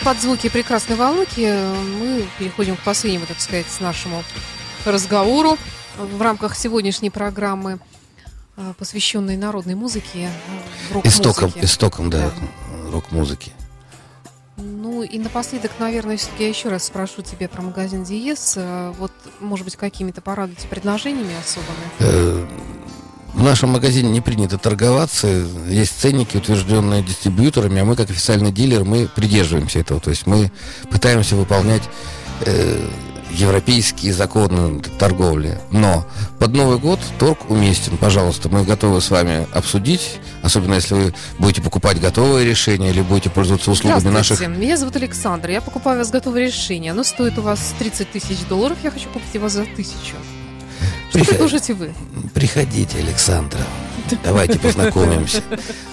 Под 0.03 0.19
звуки 0.19 0.49
прекрасной 0.49 0.97
волнуки 0.97 1.41
э, 1.41 1.73
мы 1.99 2.27
переходим 2.37 2.75
к 2.75 2.81
последнему, 2.81 3.25
так 3.25 3.39
сказать, 3.39 3.65
нашему 3.79 4.23
разговору 4.85 5.57
в 5.97 6.21
рамках 6.21 6.57
сегодняшней 6.57 7.09
программы, 7.09 7.79
э, 8.57 8.73
посвященной 8.77 9.37
народной 9.37 9.75
музыке, 9.75 10.29
э. 10.93 10.99
Истоком, 11.05 11.53
истоком, 11.55 12.09
да, 12.09 12.31
рок-музыки. 12.91 13.53
Ну 14.57 15.03
и 15.03 15.17
напоследок, 15.17 15.71
наверное, 15.79 16.17
все-таки 16.17 16.43
я 16.43 16.49
еще 16.49 16.69
раз 16.69 16.83
спрошу 16.83 17.21
тебя 17.21 17.47
про 17.47 17.61
магазин 17.61 18.03
Диес. 18.03 18.57
Вот, 18.99 19.11
может 19.39 19.65
быть, 19.65 19.75
какими-то 19.75 20.21
порадуйте 20.21 20.67
предложениями 20.67 21.33
особыми? 21.39 22.72
В 23.33 23.41
нашем 23.41 23.71
магазине 23.71 24.11
не 24.11 24.21
принято 24.21 24.57
торговаться, 24.57 25.27
есть 25.67 25.99
ценники, 25.99 26.37
утвержденные 26.37 27.01
дистрибьюторами, 27.01 27.81
а 27.81 27.85
мы, 27.85 27.95
как 27.95 28.11
официальный 28.11 28.51
дилер, 28.51 28.83
мы 28.83 29.07
придерживаемся 29.07 29.79
этого. 29.79 29.99
То 29.99 30.11
есть 30.11 30.27
мы 30.27 30.51
пытаемся 30.91 31.35
выполнять 31.35 31.81
э, 32.45 32.87
европейские 33.31 34.13
законы 34.13 34.81
торговли. 34.99 35.59
Но 35.71 36.05
под 36.39 36.53
Новый 36.53 36.77
год 36.77 36.99
торг 37.19 37.49
уместен. 37.49 37.97
Пожалуйста, 37.97 38.49
мы 38.49 38.63
готовы 38.63 39.01
с 39.01 39.09
вами 39.09 39.47
обсудить, 39.51 40.19
особенно 40.41 40.75
если 40.75 40.93
вы 40.93 41.13
будете 41.39 41.61
покупать 41.61 41.99
готовые 41.99 42.45
решения 42.47 42.91
или 42.91 43.01
будете 43.01 43.29
пользоваться 43.29 43.71
услугами 43.71 44.09
наших... 44.09 44.39
Меня 44.47 44.77
зовут 44.77 44.95
Александр, 44.95 45.49
я 45.49 45.61
покупаю 45.61 45.97
у 45.97 45.99
вас 45.99 46.11
готовое 46.11 46.47
решение. 46.47 46.91
Оно 46.91 47.03
стоит 47.03 47.37
у 47.39 47.41
вас 47.41 47.73
30 47.79 48.11
тысяч 48.11 48.39
долларов, 48.47 48.77
я 48.83 48.91
хочу 48.91 49.09
купить 49.09 49.33
его 49.33 49.49
за 49.49 49.65
тысячу. 49.65 50.15
Что 51.09 51.19
Приход- 51.19 51.69
вы? 51.69 51.93
Приходите, 52.33 52.97
Александра. 52.99 53.59
Давайте 54.23 54.59
познакомимся. 54.59 55.41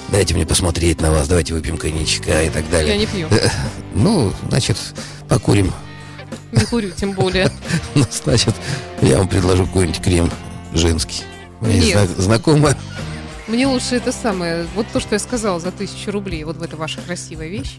Дайте 0.08 0.34
мне 0.34 0.44
посмотреть 0.46 1.00
на 1.00 1.10
вас, 1.10 1.28
давайте 1.28 1.54
выпьем 1.54 1.76
коньячка 1.76 2.42
и 2.42 2.50
так 2.50 2.64
Я 2.66 2.70
далее. 2.70 2.98
не 2.98 3.06
пью, 3.06 3.28
Ну, 3.94 4.32
значит, 4.48 4.76
покурим. 5.28 5.72
не 6.52 6.64
курю 6.64 6.90
тем 6.90 7.12
более. 7.12 7.50
Ну, 7.94 8.04
значит, 8.10 8.54
я 9.02 9.18
вам 9.18 9.28
предложу 9.28 9.66
какой-нибудь 9.66 10.02
крем 10.02 10.30
женский. 10.74 11.22
Нет. 11.60 12.08
зна- 12.10 12.22
знакомая. 12.22 12.76
Мне 13.46 13.66
лучше 13.66 13.96
это 13.96 14.12
самое, 14.12 14.66
вот 14.74 14.86
то, 14.92 15.00
что 15.00 15.14
я 15.14 15.18
сказала 15.18 15.58
за 15.60 15.70
тысячу 15.72 16.10
рублей, 16.12 16.44
вот 16.44 16.56
в 16.56 16.62
эта 16.62 16.76
ваша 16.76 17.00
красивая 17.00 17.48
вещь. 17.48 17.78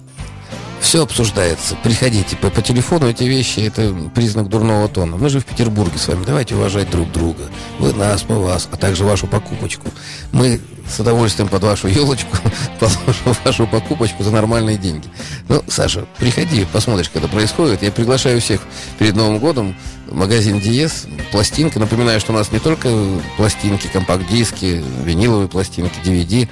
Все 0.82 1.04
обсуждается. 1.04 1.76
Приходите 1.84 2.36
по, 2.36 2.49
по 2.49 2.62
телефону. 2.62 3.08
Эти 3.08 3.24
вещи 3.24 3.60
это 3.60 3.93
признак 4.14 4.49
дурного 4.49 4.88
тона. 4.89 5.16
Мы 5.16 5.30
же 5.30 5.39
в 5.39 5.45
Петербурге 5.45 5.97
с 5.97 6.08
вами. 6.08 6.26
Давайте 6.26 6.56
уважать 6.56 6.89
друг 6.89 7.12
друга. 7.12 7.43
Вы 7.80 7.93
нас, 7.93 8.26
мы 8.28 8.39
вас, 8.39 8.68
а 8.72 8.78
также 8.78 9.06
вашу 9.06 9.28
покупочку. 9.28 9.88
Мы 10.32 10.60
с 10.92 11.00
удовольствием 11.00 11.48
под 11.48 11.64
вашу 11.64 11.88
елочку 11.88 12.38
положим 12.80 13.36
вашу 13.44 13.68
покупочку 13.68 14.24
за 14.24 14.32
нормальные 14.32 14.78
деньги. 14.78 15.08
Ну, 15.48 15.64
Саша, 15.68 16.06
приходи, 16.18 16.66
посмотришь, 16.66 17.10
как 17.10 17.24
это 17.24 17.32
происходит. 17.32 17.82
Я 17.82 17.92
приглашаю 17.92 18.42
всех 18.42 18.62
перед 19.00 19.16
Новым 19.16 19.39
годом 19.39 19.76
в 20.08 20.16
магазин 20.16 20.60
Диес, 20.60 21.08
пластинка. 21.32 21.80
Напоминаю, 21.80 22.20
что 22.20 22.34
у 22.34 22.36
нас 22.36 22.52
не 22.52 22.60
только 22.60 22.89
пластинки, 23.38 23.88
компакт-диски, 23.88 24.84
виниловые 25.04 25.48
пластинки, 25.48 25.96
DVD. 26.04 26.48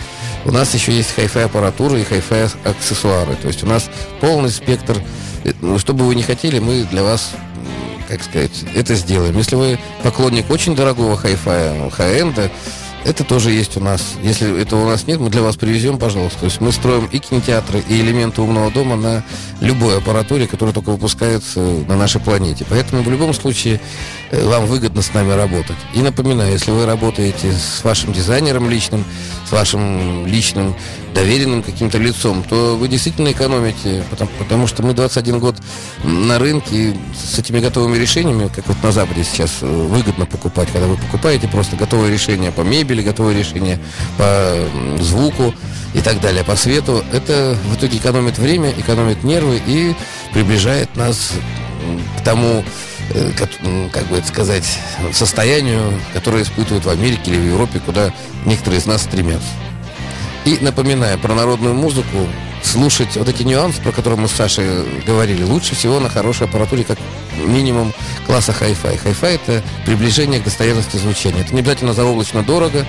У 0.46 0.52
нас 0.52 0.74
еще 0.74 0.92
есть 0.92 1.14
хай-фай 1.14 1.46
аппаратура 1.46 2.00
и 2.00 2.04
хай-фай 2.04 2.48
аксессуары. 2.64 3.36
То 3.36 3.48
есть 3.48 3.64
у 3.64 3.68
нас 3.68 3.90
полный 4.22 4.50
спектр. 4.50 4.98
Э, 5.44 5.54
ну, 5.62 5.78
Что 5.78 5.94
бы 5.94 6.06
вы 6.06 6.16
ни 6.16 6.22
хотели, 6.22 6.60
мы 6.60 6.84
для 6.84 7.04
вас 7.04 7.32
как 8.08 8.24
сказать, 8.24 8.64
это 8.74 8.96
сделаем. 8.96 9.38
Если 9.38 9.56
вы 9.56 9.78
поклонник 10.02 10.50
очень 10.50 10.76
дорогого 10.76 11.16
хай-фая, 11.16 11.92
хай-энда, 11.92 12.50
это 13.06 13.24
тоже 13.24 13.52
есть 13.52 13.78
у 13.78 13.80
нас. 13.80 14.16
Если 14.22 14.62
этого 14.62 14.86
у 14.86 14.89
нас 14.89 15.08
нет, 15.08 15.20
мы 15.20 15.30
для 15.30 15.41
вас 15.41 15.56
привезем, 15.56 15.97
пожалуйста. 15.97 16.39
То 16.39 16.45
есть 16.45 16.62
мы 16.62 16.72
строим 16.72 17.06
и 17.06 17.20
кинотеатры, 17.20 17.84
и 17.88 18.02
элементы 18.02 18.41
умного 18.41 18.72
дома 18.72 18.95
на 18.95 19.24
любой 19.62 19.97
аппаратуре, 19.97 20.47
которая 20.47 20.74
только 20.74 20.91
выпускается 20.91 21.60
на 21.60 21.95
нашей 21.95 22.22
планете. 22.22 22.66
Поэтому 22.70 23.02
в 23.02 23.10
любом 23.10 23.34
случае 23.34 23.80
э, 24.32 24.45
вам 24.45 24.66
выгодно 24.66 25.02
с 25.02 25.14
нами 25.14 25.32
работать. 25.32 25.78
И 25.93 26.02
напоминаю, 26.02 26.52
если 26.52 26.72
вы 26.72 26.86
работаете 26.86 27.52
с 27.52 27.84
вашим 27.84 28.14
дизайнером 28.14 28.70
личным, 28.70 29.06
с 29.47 29.52
вашим 29.52 30.26
личным 30.28 30.76
доверенным 31.14 31.64
каким-то 31.64 31.97
лицом, 31.97 32.43
то 32.43 32.76
вы 32.76 32.88
действительно 32.88 33.32
экономите, 33.32 34.03
потому, 34.10 34.32
потому 34.38 34.68
что 34.68 34.84
мы 34.84 34.93
21 34.93 35.39
год 35.39 35.55
на 36.03 36.39
рынке 36.39 36.95
с 37.14 37.38
этими 37.39 37.60
готовыми 37.60 37.97
решениями, 37.97 38.49
как 38.53 38.68
вот 38.68 38.78
на 38.84 38.91
Западе 38.91 39.24
сейчас 39.24 39.57
э, 39.62 39.66
выгодно 39.66 40.26
покупать, 40.26 40.70
когда 40.72 40.88
вы 40.88 40.97
покупаете 40.97 41.47
просто 41.47 41.76
готовые 41.76 42.12
решения 42.12 42.51
по 42.51 42.62
мебели, 42.62 43.01
готовые 43.01 43.38
решения 43.38 43.80
по 44.18 44.55
звуку 44.99 45.53
и 45.93 46.01
так 46.01 46.22
далее, 46.22 46.43
по 46.43 46.55
свету, 46.55 47.03
это 47.12 47.57
в 47.66 47.76
итоге 47.78 47.97
экономит 47.97 48.38
время, 48.38 48.72
экономит 48.72 49.24
нервы 49.24 49.62
и 49.66 49.95
приближает 50.34 50.95
нас 50.95 51.34
к 52.18 52.24
тому, 52.24 52.64
э, 53.10 53.32
как, 53.38 53.49
м, 53.62 53.89
как 53.89 54.05
бы 54.07 54.18
это 54.18 54.28
сказать, 54.28 54.80
состоянию, 55.14 55.99
которое 56.14 56.43
испытывают 56.43 56.86
в 56.86 56.89
Америке 56.89 57.32
или 57.32 57.38
в 57.38 57.45
Европе, 57.45 57.80
куда 57.80 58.14
некоторые 58.45 58.80
из 58.80 58.86
нас 58.86 59.01
стремятся. 59.03 59.49
И 60.50 60.58
напоминаю 60.62 61.20
про 61.20 61.36
народную 61.36 61.76
музыку, 61.76 62.28
слушать 62.64 63.16
вот 63.18 63.30
эти 63.30 63.43
нюансы, 63.43 63.80
про 63.84 63.91
которые 63.91 64.20
мы 64.20 64.28
с 64.28 64.32
Сашей 64.32 64.66
говорили, 65.06 65.43
лучше 65.43 65.76
всего 65.76 66.00
на 66.00 66.10
хорошей 66.10 66.47
аппаратуре, 66.47 66.84
как 66.84 66.97
минимум 67.38 67.93
класса 68.26 68.52
хай-фай. 68.52 68.97
Хай-фай 68.97 69.36
это 69.36 69.62
приближение 69.86 70.39
к 70.39 70.45
достоверности 70.45 70.97
звучания. 70.97 71.41
Это 71.41 71.54
не 71.54 71.60
обязательно 71.60 71.93
заоблачно 71.93 72.41
дорого. 72.41 72.84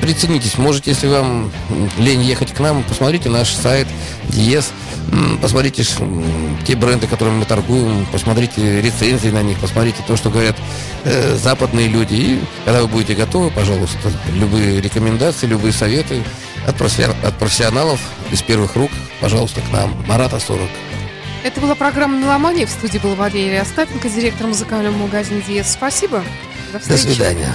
Приценитесь, 0.00 0.56
можете, 0.58 0.90
если 0.90 1.08
вам 1.08 1.50
лень 1.98 2.22
ехать 2.22 2.52
к 2.52 2.60
нам, 2.60 2.82
посмотрите 2.84 3.28
наш 3.28 3.52
сайт 3.54 3.86
м, 5.12 5.38
посмотрите 5.38 5.84
те 6.66 6.74
бренды, 6.76 7.06
которыми 7.06 7.38
мы 7.38 7.44
торгуем, 7.44 8.06
посмотрите 8.12 8.80
рецензии 8.80 9.28
на 9.28 9.42
них, 9.42 9.58
посмотрите 9.58 9.98
то, 10.06 10.16
что 10.16 10.30
говорят 10.30 10.56
э, 11.04 11.36
западные 11.36 11.88
люди. 11.88 12.14
И 12.14 12.40
когда 12.64 12.82
вы 12.82 12.88
будете 12.88 13.14
готовы, 13.14 13.50
пожалуйста, 13.50 14.10
любые 14.34 14.80
рекомендации, 14.80 15.46
любые 15.46 15.72
советы 15.72 16.22
от, 16.66 16.76
профи- 16.76 17.14
от 17.26 17.38
профессионалов 17.38 18.00
из 18.30 18.42
первых 18.42 18.76
рук, 18.76 18.90
пожалуйста, 19.20 19.60
к 19.60 19.72
нам. 19.72 19.94
Марата 20.06 20.38
40. 20.38 20.68
Это 21.44 21.60
была 21.60 21.74
программа 21.76 22.18
«Меломания». 22.18 22.66
В 22.66 22.70
студии 22.70 22.98
был 22.98 23.14
Валерий 23.14 23.60
Остапенко, 23.60 24.08
директор 24.10 24.46
музыкального 24.48 24.94
магазина 24.96 25.40
«Диез». 25.46 25.70
Спасибо. 25.72 26.22
До 26.72 26.78
До 26.78 26.80
встречи. 26.80 27.14
свидания. 27.14 27.54